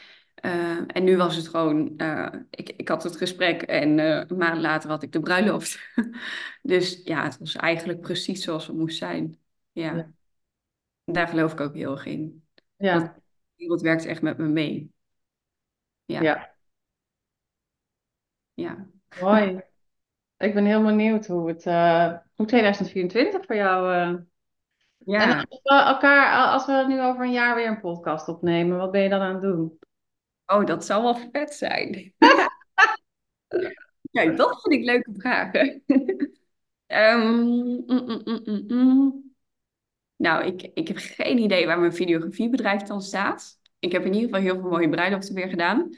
[0.45, 4.37] Uh, en nu was het gewoon, uh, ik, ik had het gesprek en uh, een
[4.37, 5.79] maand later had ik de bruiloft.
[6.61, 9.39] dus ja, het was eigenlijk precies zoals het moest zijn.
[9.71, 9.95] Ja.
[9.95, 10.11] Ja.
[11.03, 12.43] Daar geloof ik ook heel erg in.
[12.75, 12.99] Ja.
[12.99, 13.21] De
[13.55, 14.91] wereld werkt echt met me mee.
[16.05, 16.21] Ja.
[16.21, 16.55] Ja.
[18.53, 18.89] Ja.
[19.21, 19.68] Mooi.
[20.39, 23.95] Ik ben heel benieuwd hoe het, uh, hoe 2024 voor jou.
[23.95, 24.19] Uh...
[24.97, 25.21] Ja.
[25.21, 28.91] En als we elkaar, als we nu over een jaar weer een podcast opnemen, wat
[28.91, 29.79] ben je dan aan het doen?
[30.45, 32.13] Oh, dat zou wel vet zijn.
[34.11, 35.83] ja, dat vind ik leuke vragen.
[36.87, 39.33] um, mm, mm, mm, mm.
[40.15, 43.59] Nou, ik, ik heb geen idee waar mijn videografiebedrijf dan staat.
[43.79, 45.89] Ik heb in ieder geval heel veel mooie bruiloften weer gedaan.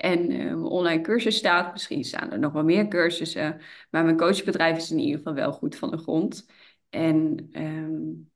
[0.00, 1.72] En mijn online cursus staat.
[1.72, 3.60] Misschien staan er nog wel meer cursussen.
[3.90, 6.46] Maar mijn coachbedrijf is in ieder geval wel goed van de grond.
[6.88, 8.30] En um,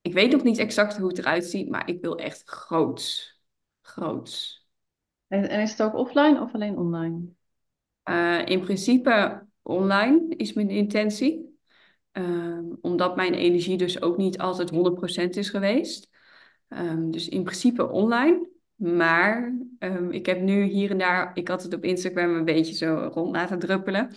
[0.00, 1.68] ik weet nog niet exact hoe het eruit ziet.
[1.68, 3.38] Maar ik wil echt groots.
[3.80, 4.66] Groots.
[5.26, 7.26] En, en is het ook offline of alleen online?
[8.04, 11.58] Uh, in principe online is mijn intentie.
[12.12, 16.10] Um, omdat mijn energie dus ook niet altijd 100% is geweest.
[16.68, 18.52] Um, dus in principe online.
[18.74, 22.74] Maar um, ik heb nu hier en daar, ik had het op Instagram een beetje
[22.74, 24.10] zo rond laten druppelen.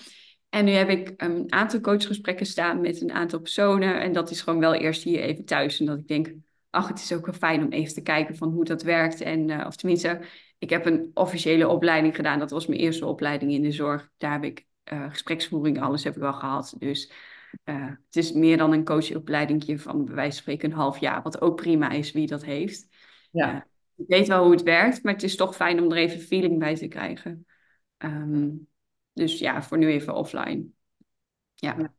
[0.49, 4.01] En nu heb ik een aantal coachgesprekken staan met een aantal personen.
[4.01, 5.79] En dat is gewoon wel eerst hier even thuis.
[5.79, 6.33] En dat ik denk,
[6.69, 9.21] ach, het is ook wel fijn om even te kijken van hoe dat werkt.
[9.21, 10.19] En, uh, of tenminste,
[10.57, 12.39] ik heb een officiële opleiding gedaan.
[12.39, 14.09] Dat was mijn eerste opleiding in de zorg.
[14.17, 16.75] Daar heb ik uh, gespreksvoering, alles heb ik wel gehad.
[16.77, 17.11] Dus
[17.65, 21.21] uh, het is meer dan een coachopleiding van bij wijze van spreken een half jaar.
[21.21, 22.87] Wat ook prima is wie dat heeft.
[23.31, 23.67] Ja.
[23.97, 26.59] Ik weet wel hoe het werkt, maar het is toch fijn om er even feeling
[26.59, 27.45] bij te krijgen.
[27.97, 28.67] Um,
[29.13, 30.65] dus ja, voor nu even offline.
[31.53, 31.93] Ja.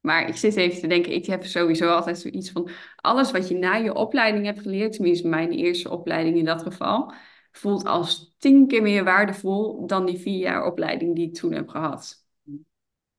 [0.00, 2.70] Maar ik zit even te denken, ik heb sowieso altijd zoiets van...
[2.96, 4.92] alles wat je na je opleiding hebt geleerd...
[4.92, 7.12] tenminste mijn eerste opleiding in dat geval...
[7.52, 9.86] voelt als tien keer meer waardevol...
[9.86, 12.26] dan die vier jaar opleiding die ik toen heb gehad.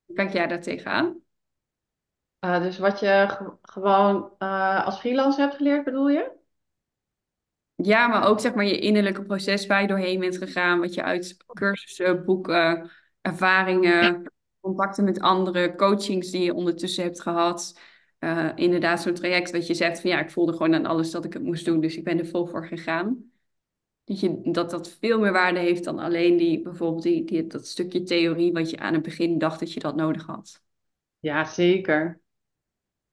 [0.06, 1.20] Hoe kijk jij daar tegenaan?
[2.46, 6.40] Uh, dus wat je ge gewoon uh, als freelancer hebt geleerd, bedoel je?
[7.82, 10.80] Ja, maar ook zeg maar je innerlijke proces waar je doorheen bent gegaan.
[10.80, 12.90] Wat je uit cursussen, boeken,
[13.22, 17.80] ervaringen, contacten met anderen, coachings die je ondertussen hebt gehad.
[18.20, 21.26] Uh, inderdaad, zo'n traject dat je zegt van ja, ik voelde gewoon aan alles dat
[21.26, 21.82] ik het moest doen.
[21.82, 23.32] Dus ik ben er vol voor gegaan.
[24.04, 27.68] Dat, je, dat dat veel meer waarde heeft dan alleen die, bijvoorbeeld die, die, dat
[27.68, 30.62] stukje theorie wat je aan het begin dacht dat je dat nodig had.
[31.20, 32.20] Ja, zeker.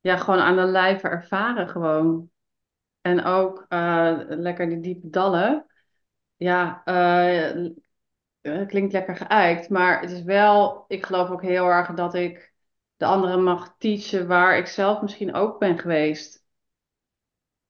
[0.01, 2.31] Ja, gewoon aan de lijve ervaren gewoon.
[3.01, 5.67] En ook uh, lekker die diepe dallen.
[6.37, 7.71] Ja, uh,
[8.67, 12.53] klinkt lekker geëikt, maar het is wel, ik geloof ook heel erg dat ik
[12.97, 16.47] de anderen mag teachen waar ik zelf misschien ook ben geweest.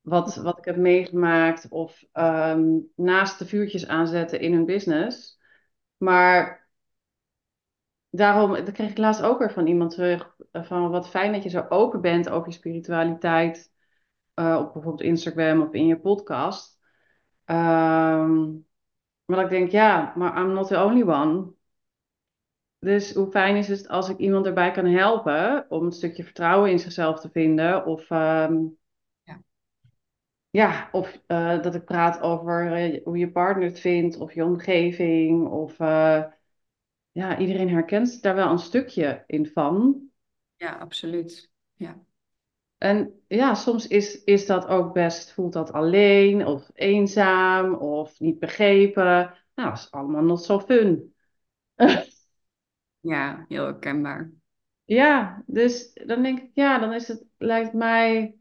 [0.00, 5.38] Wat, wat ik heb meegemaakt of um, naast de vuurtjes aanzetten in hun business.
[5.96, 6.68] Maar
[8.10, 10.36] daarom, dat kreeg ik laatst ook weer van iemand terug.
[10.52, 13.72] Van wat fijn dat je zo open bent over je spiritualiteit.
[14.38, 16.78] Uh, op bijvoorbeeld Instagram of in je podcast.
[17.44, 18.66] Um,
[19.24, 21.52] maar dat ik denk, ja, maar I'm not the only one.
[22.78, 26.70] Dus hoe fijn is het als ik iemand erbij kan helpen om een stukje vertrouwen
[26.70, 27.86] in zichzelf te vinden.
[27.86, 28.78] Of, um,
[29.22, 29.42] ja.
[30.50, 34.44] ja, of uh, dat ik praat over uh, hoe je partner het vindt of je
[34.44, 35.48] omgeving.
[35.48, 36.24] Of uh,
[37.12, 40.02] ja, iedereen herkent daar wel een stukje in van.
[40.56, 41.52] Ja, absoluut.
[41.74, 42.06] Ja.
[42.78, 48.38] En ja, soms is, is dat ook best, voelt dat alleen of eenzaam of niet
[48.38, 49.34] begrepen.
[49.54, 51.14] Nou, dat is allemaal not zo fun.
[53.00, 54.32] ja, heel herkenbaar.
[54.84, 58.38] Ja, dus dan denk ik, ja, dan is het, lijkt mij.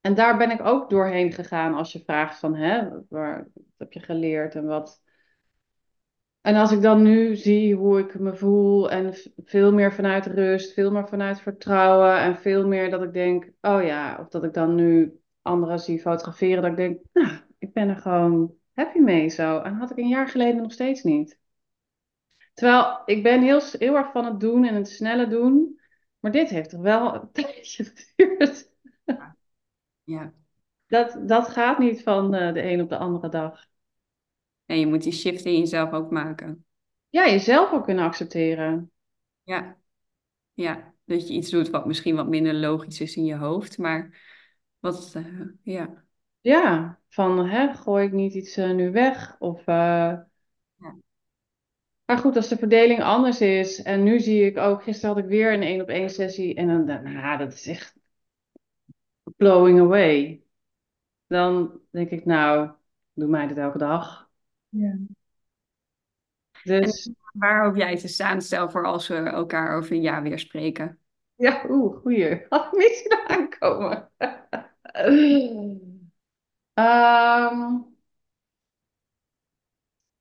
[0.00, 3.92] En daar ben ik ook doorheen gegaan als je vraagt van, hè, waar, wat heb
[3.92, 5.02] je geleerd en wat.
[6.42, 9.14] En als ik dan nu zie hoe ik me voel en
[9.44, 13.82] veel meer vanuit rust, veel meer vanuit vertrouwen en veel meer dat ik denk, oh
[13.82, 17.88] ja, of dat ik dan nu anderen zie fotograferen, dat ik denk, nou, ik ben
[17.88, 19.58] er gewoon happy mee zo.
[19.60, 21.40] En had ik een jaar geleden nog steeds niet.
[22.54, 25.80] Terwijl ik ben heel, heel erg van het doen en het snelle doen,
[26.20, 28.70] maar dit heeft toch wel een tijdje geduurd.
[30.04, 30.34] Ja.
[30.86, 33.66] Dat, dat gaat niet van uh, de een op de andere dag.
[34.66, 36.64] En je moet die shift in jezelf ook maken.
[37.08, 38.92] Ja, jezelf ook kunnen accepteren.
[39.42, 39.78] Ja.
[40.54, 44.20] Ja, dat je iets doet wat misschien wat minder logisch is in je hoofd, maar
[44.78, 46.04] wat, eh, ja.
[46.40, 49.36] Ja, van hè, gooi ik niet iets eh, nu weg?
[49.38, 50.18] Of, eh,
[50.76, 50.96] Ja.
[52.04, 53.82] Maar goed, als de verdeling anders is.
[53.82, 56.54] En nu zie ik ook, gisteren had ik weer een één op één sessie.
[56.54, 57.96] En dan, dan nou, dat is echt
[59.36, 60.42] blowing away.
[61.26, 62.70] Dan denk ik, nou,
[63.12, 64.21] doe mij dit elke dag.
[64.72, 64.96] Ja.
[66.62, 70.22] Dus En waar hoop jij te staan, stel voor als we elkaar over een jaar
[70.22, 70.98] weer spreken?
[71.36, 72.46] ja, oeh, goeie.
[72.48, 74.10] Had ik niet zien aankomen.
[76.74, 77.76] Ehm,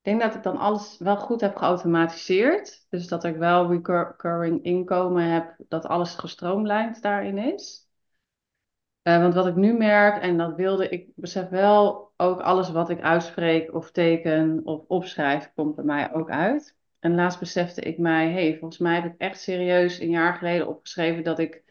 [0.01, 2.85] ik denk dat ik dan alles wel goed heb geautomatiseerd.
[2.89, 7.80] Dus dat ik wel recurring inkomen heb, dat alles gestroomlijnd daarin is.
[9.01, 12.89] Eh, want wat ik nu merk, en dat wilde ik, besef wel ook alles wat
[12.89, 16.77] ik uitspreek of teken of opschrijf, komt bij mij ook uit.
[16.99, 20.67] En laatst besefte ik mij, hey, volgens mij heb ik echt serieus een jaar geleden
[20.67, 21.63] opgeschreven dat ik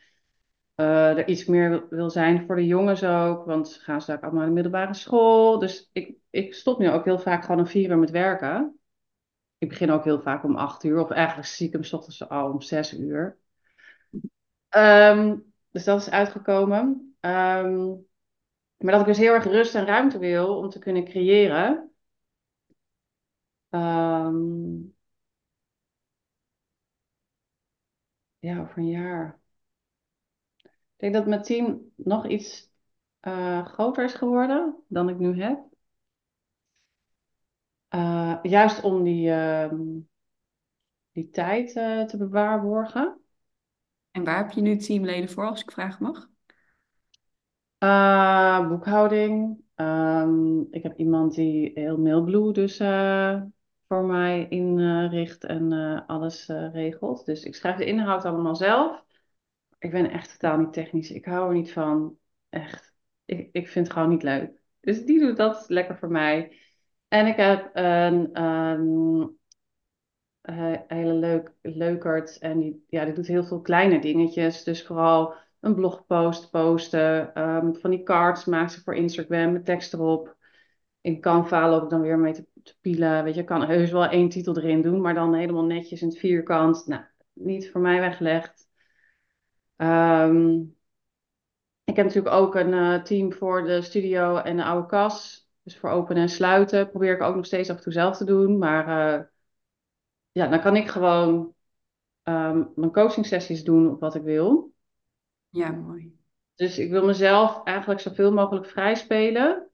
[0.74, 3.44] eh, er iets meer wil, wil zijn voor de jongens ook.
[3.46, 5.58] Want ze gaan straks allemaal naar de middelbare school.
[5.58, 8.78] Dus ik, ik stop nu ook heel vaak gewoon om vier uur met werken.
[9.58, 12.28] Ik begin ook heel vaak om acht uur, of eigenlijk zie ik hem 's ochtends
[12.28, 13.38] al om zes uur.
[14.68, 15.36] Ehm,
[15.70, 17.09] dus dat is uitgekomen.
[17.20, 17.86] Ehm,
[18.76, 21.92] maar dat ik dus heel erg rust en ruimte wil om te kunnen creëren.
[23.72, 24.90] Ehm,
[28.38, 29.40] ja, over een jaar.
[30.96, 32.70] Ik denk dat mijn team nog iets
[33.20, 35.58] eh, groter is geworden dan ik nu heb.
[37.88, 40.00] Eh, juist om die, ehm,
[41.12, 43.20] die tijd eh, te bewaarborgen.
[44.12, 46.29] En waar heb je nu teamleden voor, als ik vragen mag?
[47.80, 49.62] Uh, boekhouding.
[49.74, 53.42] Ehm, ik heb iemand die heel Mailblue dus eh,
[53.88, 57.26] voor mij inricht en eh, alles regelt.
[57.26, 59.04] Dus ik schrijf de inhoud allemaal zelf.
[59.78, 61.10] Ik ben echt totaal niet technisch.
[61.10, 62.18] Ik hou er niet van.
[62.48, 62.94] Echt.
[63.24, 64.62] Ik, ik vind het gewoon niet leuk.
[64.80, 66.56] Dus die doet dat lekker voor mij.
[67.08, 69.38] En ik heb een, een
[70.86, 72.38] hele leuk, leukert.
[72.38, 74.64] En die, ja, die doet heel veel kleine dingetjes.
[74.64, 77.40] Dus vooral een blogpost posten.
[77.40, 80.36] Um, van die cards maakt ze voor Instagram met tekst erop.
[81.00, 83.24] In Canva loop ik dan weer mee te, pielen.
[83.24, 86.08] Weet je, ik kan heus wel één titel erin doen, maar dan helemaal netjes in
[86.08, 86.86] het vierkant.
[86.86, 87.02] Nou,
[87.32, 88.68] niet voor mij weggelegd.
[89.76, 90.76] Um,
[91.84, 95.48] ik heb natuurlijk ook een uh, team voor de studio en de oude kas.
[95.62, 96.90] Dus voor openen en sluiten.
[96.90, 98.58] Probeer ik ook nog steeds af en toe zelf te doen.
[98.58, 99.24] Maar uh,
[100.32, 101.54] ja, dan kan ik gewoon
[102.22, 104.69] um, mijn coaching sessies doen op wat ik wil.
[105.50, 106.18] Ja, mooi.
[106.54, 109.70] Dus ik wil mezelf eigenlijk zoveel mogelijk vrij spelen.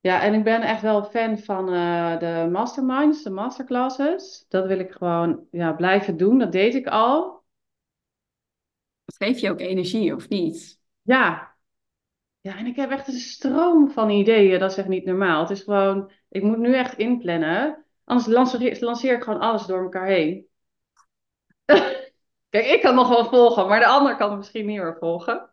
[0.00, 4.44] Ja, en ik ben echt wel fan van uh, de masterminds, de masterclasses.
[4.48, 6.38] Dat wil ik gewoon ja, blijven doen.
[6.38, 7.42] Dat deed ik al.
[9.04, 10.80] Dat geeft je ook energie, of niet?
[11.02, 11.56] Ja.
[12.40, 14.58] Ja, en ik heb echt een stroom van ideeën.
[14.58, 15.40] Dat is echt niet normaal.
[15.40, 17.84] Het is gewoon, ik moet nu echt inplannen.
[18.04, 20.46] Anders lanceer, lanceer ik gewoon alles door elkaar heen.
[22.52, 25.48] Kijk, ik kan nog wel volgen, maar de ander kan misschien niet meer volgen.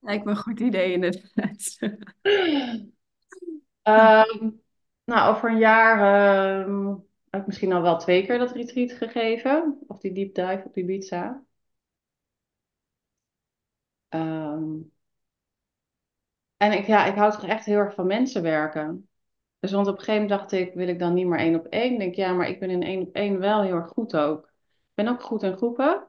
[0.00, 1.78] Lijkt me een goed idee inderdaad.
[3.82, 4.62] um,
[5.10, 9.78] nou, over een jaar um, heb ik misschien al wel twee keer dat retreat gegeven.
[9.86, 11.44] Of die deep dive op Ibiza.
[14.08, 14.92] Um,
[16.56, 19.08] en ik, ja, ik hou toch echt heel erg van mensen werken.
[19.58, 21.66] Dus want op een gegeven moment dacht ik, wil ik dan niet meer één op
[21.66, 21.92] één?
[21.92, 24.53] Ik denk, ja, maar ik ben in één op één wel heel erg goed ook.
[24.94, 26.08] Ik ben ook goed in groepen.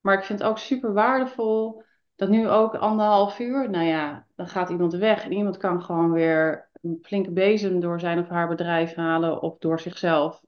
[0.00, 1.82] Maar ik vind het ook super waardevol
[2.14, 6.12] dat nu ook anderhalf uur, nou ja, dan gaat iemand weg en iemand kan gewoon
[6.12, 10.42] weer een flinke bezem door zijn of haar bedrijf halen of door zichzelf.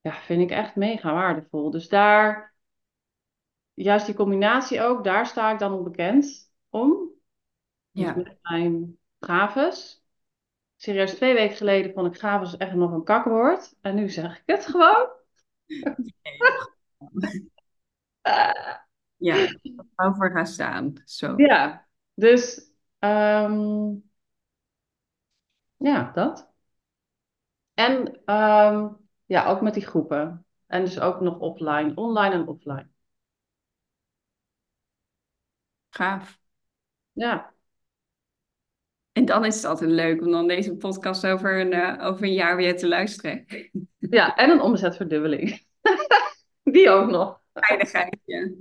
[0.00, 1.70] Ja, vind ik echt mega waardevol.
[1.70, 2.54] Dus daar,
[3.74, 7.10] juist die combinatie ook, daar sta ik dan onbekend om.
[7.90, 8.14] Dus Ja.
[8.16, 10.04] met mijn gaves.
[10.76, 13.74] Serieus, twee weken geleden vond ik gaves echt nog een kakwoord.
[13.80, 15.08] En nu zeg ik het gewoon.
[19.16, 19.36] Ja,
[19.96, 20.92] er voor gaan staan.
[21.04, 21.34] Zo.
[21.36, 23.90] Ja, dus ehm,
[25.78, 26.48] ja, dat.
[27.74, 28.88] En ehm,
[29.26, 30.46] ja, ook met die groepen.
[30.66, 32.88] En dus ook nog offline, online en offline.
[35.90, 36.38] Gaaf.
[37.14, 37.54] Ja,
[39.16, 42.32] En dan is het altijd leuk om dan deze podcast over een, eh, over een
[42.32, 43.44] jaar weer te luisteren.
[43.98, 45.64] ja, en een omzetverdubbeling.
[46.62, 47.40] Die ook nog.
[47.52, 48.54] Veiligheidje.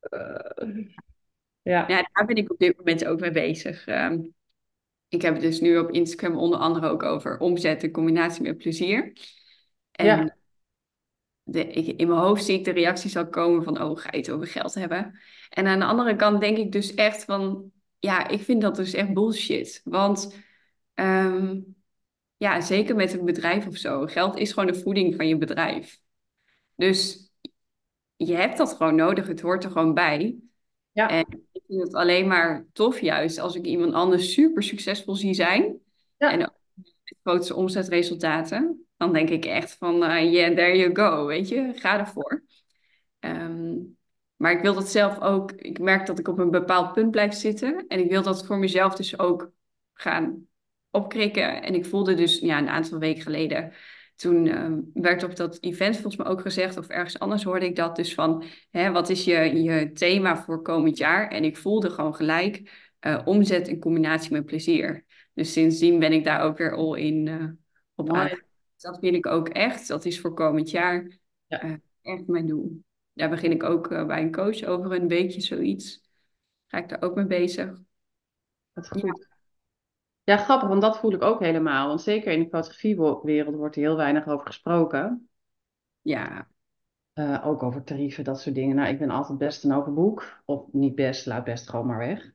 [0.00, 0.68] Eh,
[1.62, 3.86] ja, Ja, daar ben ik op dit moment ook mee bezig.
[3.86, 4.18] Ehm,
[5.08, 8.58] ik heb het dus nu op Instagram onder andere ook over omzet in combinatie met
[8.58, 9.12] plezier.
[9.90, 10.36] En Ja.
[11.42, 14.16] de, ik, in mijn hoofd zie ik de reacties al komen van, oh, ga je
[14.18, 15.20] het over geld hebben?
[15.48, 18.92] En aan de andere kant denk ik dus echt van, ja, ik vind dat dus
[18.92, 19.80] echt bullshit.
[19.84, 20.34] Want
[20.94, 21.60] ehm,
[22.36, 26.00] ja, zeker met een bedrijf of zo, geld is gewoon de voeding van je bedrijf.
[26.74, 27.30] Dus
[28.16, 30.38] je hebt dat gewoon nodig, het hoort er gewoon bij.
[30.92, 35.14] Ja, En ik vind het alleen maar tof juist als ik iemand anders super succesvol
[35.14, 35.62] zie zijn.
[36.16, 36.54] En ja, ook
[37.04, 38.86] met grootste omzetresultaten.
[38.96, 42.44] Dan denk ik echt van, eh yeah, there you go, weet je, ga ervoor.
[43.18, 43.76] Ehm,
[44.40, 47.32] maar ik wil dat zelf ook, ik merk dat ik op een bepaald punt blijf
[47.32, 47.84] zitten.
[47.88, 49.50] En ik wil dat voor mezelf dus ook
[49.92, 50.46] gaan
[50.90, 51.62] opkrikken.
[51.62, 53.72] En ik voelde dus, ja, een aantal weken geleden,
[54.16, 57.76] toen ehm, werd op dat event volgens mij ook gezegd, of ergens anders hoorde ik
[57.76, 61.28] dat dus van, hè, wat is je, je thema voor komend jaar?
[61.28, 65.04] En ik voelde gewoon gelijk eh, omzet in combinatie met plezier.
[65.34, 67.44] Dus sindsdien ben ik daar ook weer all in eh,
[67.94, 68.16] op aan.
[68.16, 68.42] mooi.
[68.76, 69.88] Dat wil ik ook echt.
[69.88, 71.72] Dat is voor komend jaar Ja, eh,
[72.02, 72.82] echt mijn doel.
[73.12, 76.08] Daar begin ik ook eh, bij een coach over een weekje zoiets.
[76.66, 77.70] Ga ik daar ook mee bezig.
[78.72, 79.28] wat Ja, goed.
[80.24, 81.88] Ja, grappig, want dat voel ik ook helemaal.
[81.88, 85.28] Want zeker in de fotografiewereld wordt er heel weinig over gesproken.
[86.00, 86.48] ja,
[87.12, 88.76] Eh, ook over tarieven, dat soort dingen.
[88.76, 90.42] Nou, ik ben altijd best een open boek.
[90.44, 92.32] Of niet best, laat best gewoon maar weg.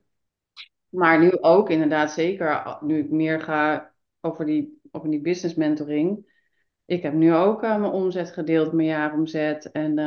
[0.90, 6.34] Maar nu ook inderdaad zeker, nu ik meer ga over die, over die business mentoring.
[6.86, 9.72] Ik heb nu ook eh, mijn omzet gedeeld, mijn jaaromzet.
[9.72, 9.98] En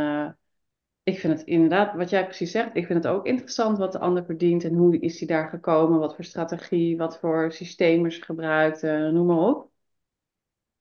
[1.09, 3.99] ik vind het inderdaad, wat jij precies zegt, ik vind het ook interessant wat de
[3.99, 4.65] ander verdient.
[4.65, 9.09] En hoe is hij daar gekomen, wat voor strategie, wat voor systemen ze gebruikt, eh,
[9.09, 9.71] noem maar op.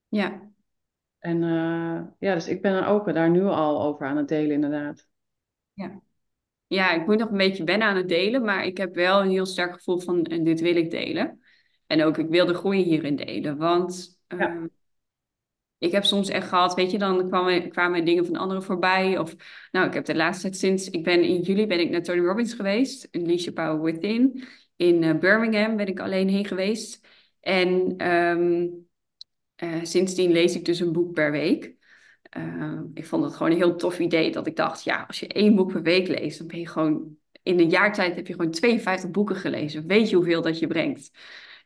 [0.10, 0.42] ja,
[1.20, 4.52] En eh, ja, dus ik ben er ook daar nu al over aan het delen,
[4.52, 5.08] inderdaad.
[5.74, 6.02] ja.
[6.68, 9.30] Ja, ik moet nog een beetje wennen aan het delen, maar ik heb wel een
[9.30, 11.42] heel sterk gevoel van en dit wil ik delen.
[11.88, 13.58] En ook ik wil de groei hierin delen.
[13.58, 14.68] Want Ja, ehm,
[15.78, 19.18] ik heb soms echt gehad, weet je, dan kwamen, kwamen dingen van anderen voorbij.
[19.18, 19.36] Of
[19.72, 22.20] nou, ik heb de laatste tijd sinds, ik ben in juli ben ik naar Tony
[22.20, 24.44] Robbins geweest, Unleash Your Power Within.
[24.76, 27.08] In eh, Birmingham ben ik alleen heen geweest.
[27.40, 28.68] En ehm,
[29.56, 31.76] eh, sindsdien lees ik dus een boek per week.
[32.38, 35.28] Uh, ik vond het gewoon een heel tof idee dat ik dacht, ja, als je
[35.28, 38.34] één boek per week leest, dan ben je gewoon, in een jaar tijd heb je
[38.34, 39.88] gewoon 52 boeken gelezen.
[39.88, 41.12] Weet je hoeveel dat je brengt?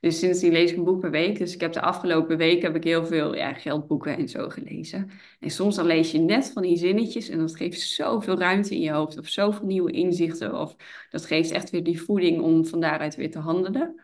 [0.01, 1.37] Dus sindsdien lees ik een boek per week.
[1.37, 5.09] Dus ik heb de afgelopen week heb ik heel veel ja, geldboeken en zo gelezen.
[5.39, 8.81] En soms dan lees je net van die zinnetjes en dat geeft zoveel ruimte in
[8.81, 10.59] je hoofd of zoveel nieuwe inzichten.
[10.59, 10.75] Of
[11.09, 14.01] dat geeft echt weer die voeding om van daaruit weer te handelen.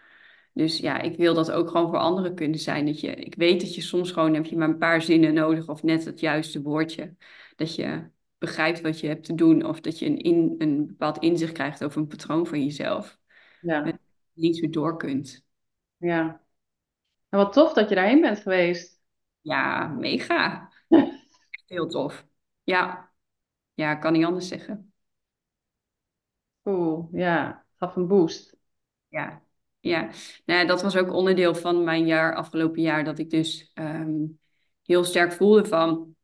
[0.53, 2.85] Dus ja, ik wil dat ook gewoon voor anderen kunnen zijn.
[2.85, 5.69] Dat je, ik weet dat je soms gewoon heb je maar een paar zinnen nodig
[5.69, 7.15] of net het juiste woordje.
[7.55, 11.17] Dat je begrijpt wat je hebt te doen of dat je een, in, een bepaald
[11.17, 13.19] inzicht krijgt over een patroon van jezelf.
[13.61, 13.99] Ja,
[14.33, 15.45] niet zo door kunt.
[15.97, 16.41] Ja.
[17.29, 19.01] En wat tof dat je daarheen bent geweest.
[19.41, 20.71] Ja, mega.
[21.65, 22.25] Heel tof.
[22.63, 23.11] Ja,
[23.73, 24.93] ja, kan niet anders zeggen.
[26.63, 27.65] Cool, ja.
[27.75, 28.55] Gaf een boost.
[29.07, 29.43] Ja,
[29.79, 30.09] ja.
[30.45, 34.25] Nou, dat was ook onderdeel van mijn jaar, afgelopen jaar, dat ik dus ehm,
[34.83, 36.15] heel sterk voelde van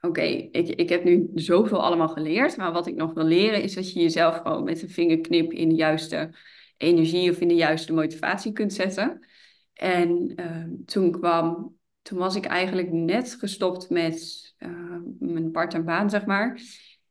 [0.00, 3.74] Oké, ik, ik heb nu zoveel allemaal geleerd, maar wat ik nog wil leren is
[3.74, 6.30] dat je jezelf gewoon met een vingerknip in de juiste
[6.76, 9.26] energie of in de juiste motivatie kunt zetten.
[9.72, 16.10] En ehm, toen kwam, toen was ik eigenlijk net gestopt met uh, mijn part-time baan,
[16.10, 16.60] zeg maar.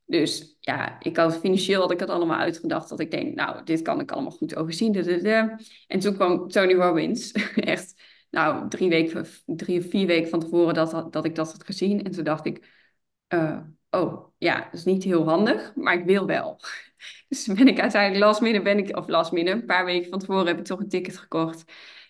[0.06, 3.82] Dus ja, ik had financieel had ik het allemaal uitgedacht dat ik denk, nou, dit
[3.82, 4.96] kan ik allemaal goed overzien.
[5.88, 10.74] En toen kwam Tony Robbins, echt, nou, drie weken, drie of vier weken van tevoren
[10.74, 12.04] dat, dat ik dat had gezien.
[12.04, 12.86] En toen dacht ik,
[13.34, 13.60] uh,
[13.90, 16.60] oh, ja, dat is niet heel handig, maar ik wil wel.
[17.28, 20.20] Dus ben ik uiteindelijk last minute, ben ik, of last minute, een paar weken van
[20.20, 21.64] tevoren heb ik toch een ticket gekocht.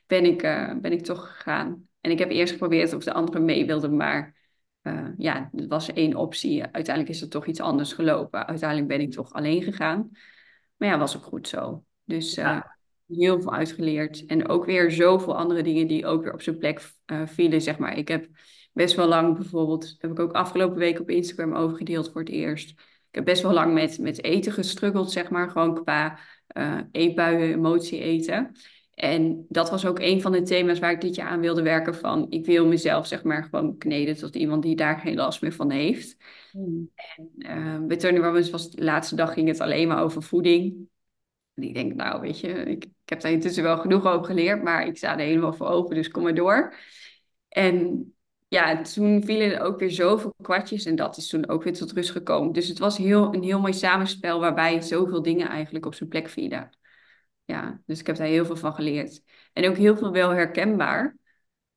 [0.08, 1.88] Ben ik, uh, ben ik toch gegaan.
[2.02, 4.36] En ik heb eerst geprobeerd of de anderen mee wilden, maar
[4.84, 6.64] uh, ja, dat was één optie.
[6.64, 8.48] Uiteindelijk is er toch iets anders gelopen.
[8.48, 10.10] Uiteindelijk ben ik toch alleen gegaan.
[10.78, 11.84] Maar ja, was ook goed zo.
[12.04, 12.78] Dus uh, Ja,
[13.08, 14.26] heel veel uitgeleerd.
[14.26, 16.92] En ook weer zoveel andere dingen die ook weer op zijn plek
[17.26, 17.98] vielen, zeg maar.
[17.98, 18.28] Ik heb
[18.74, 22.74] best wel lang bijvoorbeeld, heb ik ook afgelopen week op Instagram overgedeeld voor het eerst.
[23.16, 25.50] Ik heb best wel lang met, met eten gestruggeld, zeg maar.
[25.50, 26.20] Gewoon qua
[26.58, 28.52] uh, eetbuien, emotie eten.
[28.94, 31.96] En dat was ook een van de thema's waar ik dit jaar aan wilde werken
[31.96, 32.26] van.
[32.30, 35.72] Ik wil mezelf zeg maar gewoon kneden tot iemand die daar geen last meer van
[35.72, 36.18] heeft.
[36.52, 36.92] Hmm.
[37.16, 40.88] En uh, bij Tony Robbins was de laatste dag ging het alleen maar over voeding.
[41.54, 44.64] En ik denk, nou weet je, ik, ik heb daar intussen wel genoeg over geleerd,
[44.64, 46.74] maar ik sta er helemaal voor open, dus kom maar door.
[47.48, 48.15] En
[48.56, 51.92] ja, toen vielen er ook weer zoveel kwartjes en dat is toen ook weer tot
[51.92, 52.54] rust gekomen.
[52.54, 56.30] Dus het was heel, een heel mooi samenspel waarbij zoveel dingen eigenlijk op zijn plek
[56.30, 56.70] vielen.
[57.46, 59.22] Ja, dus ik heb daar heel veel van geleerd.
[59.54, 61.18] En ook heel veel wel herkenbaar.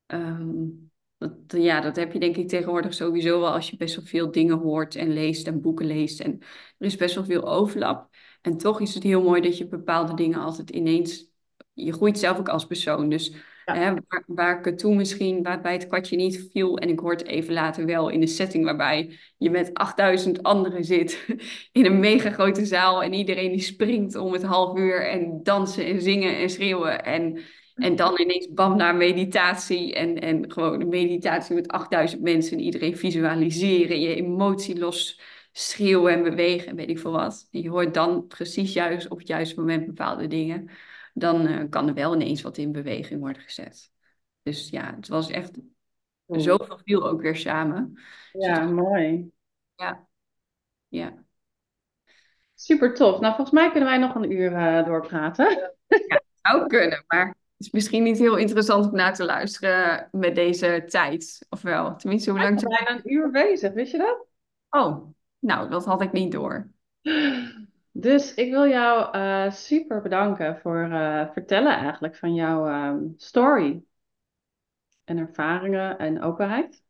[0.07, 4.05] Um, Dat, ja, dat heb je denk ik tegenwoordig sowieso wel als je best wel
[4.05, 6.19] veel dingen hoort en leest en boeken leest.
[6.19, 6.39] En
[6.77, 8.09] er is best wel veel overlap.
[8.41, 11.27] En toch is het heel mooi dat je bepaalde dingen altijd ineens...
[11.73, 13.09] Je groeit zelf ook als persoon.
[13.09, 13.33] Dus
[14.25, 16.77] Waar, ik het toen misschien waarbij het kwartje niet viel...
[16.77, 20.83] en ik hoor het even later wel in een setting waarbij je met 8000 anderen
[20.83, 21.25] zit...
[21.71, 23.03] in een mega grote zaal.
[23.03, 25.09] En iedereen die springt om het half uur...
[25.09, 27.03] en dansen en zingen en schreeuwen.
[27.03, 27.39] En...
[27.75, 29.93] En dan ineens bam naar meditatie.
[29.93, 36.13] En, en gewoon een meditatie met 8000 mensen en iedereen visualiseren, je emotie los schreeuwen
[36.13, 37.47] en bewegen en weet ik veel wat.
[37.51, 40.69] Je hoort dan precies juist op het juiste moment bepaalde dingen.
[41.19, 43.91] Dan eh, kan er wel ineens wat in beweging worden gezet.
[44.43, 45.51] Dus ja, het was echt
[46.27, 46.41] Cool.
[46.41, 47.93] zoveel viel ook weer samen.
[48.31, 49.31] Dus Ja, mooi.
[49.75, 50.07] ja,
[50.87, 51.23] ja.
[52.55, 53.19] Super tof.
[53.19, 55.73] Nou, volgens mij kunnen wij nog een uur eh, doorpraten.
[56.41, 60.83] Zou kunnen, maar het is misschien niet heel interessant om naar te luisteren met deze
[60.87, 61.45] tijd.
[61.49, 61.95] Of wel?
[61.95, 62.59] Tenminste, hoe We lang...
[62.59, 64.25] zijn bijna een uur bezig, wist je dat?
[64.69, 66.69] Oh, nou, dat had ik niet door.
[67.91, 73.83] Dus ik wil jou eh, super bedanken voor eh, vertellen eigenlijk van jouw ehm, story
[75.03, 76.83] en ervaringen en openheid.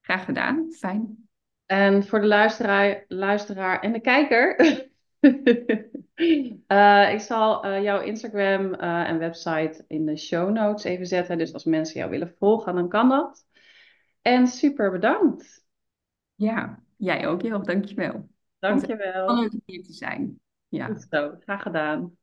[0.00, 0.72] Graag gedaan.
[0.72, 1.28] Fijn.
[1.66, 4.56] En voor de luisteraar, luisteraar en de kijker,
[6.66, 11.38] eh, ik zal jouw Instagram en website in de show notes even zetten.
[11.38, 13.46] Dus als mensen jou willen volgen, dan kan dat.
[14.22, 15.66] En super bedankt.
[16.34, 17.62] Ja, jij ook heel.
[17.62, 18.28] Dankjewel.
[18.58, 19.26] Dankjewel.
[19.26, 20.40] Om hier te zijn.
[20.68, 20.86] Ja.
[20.86, 22.16] Goed zo, graag gedaan.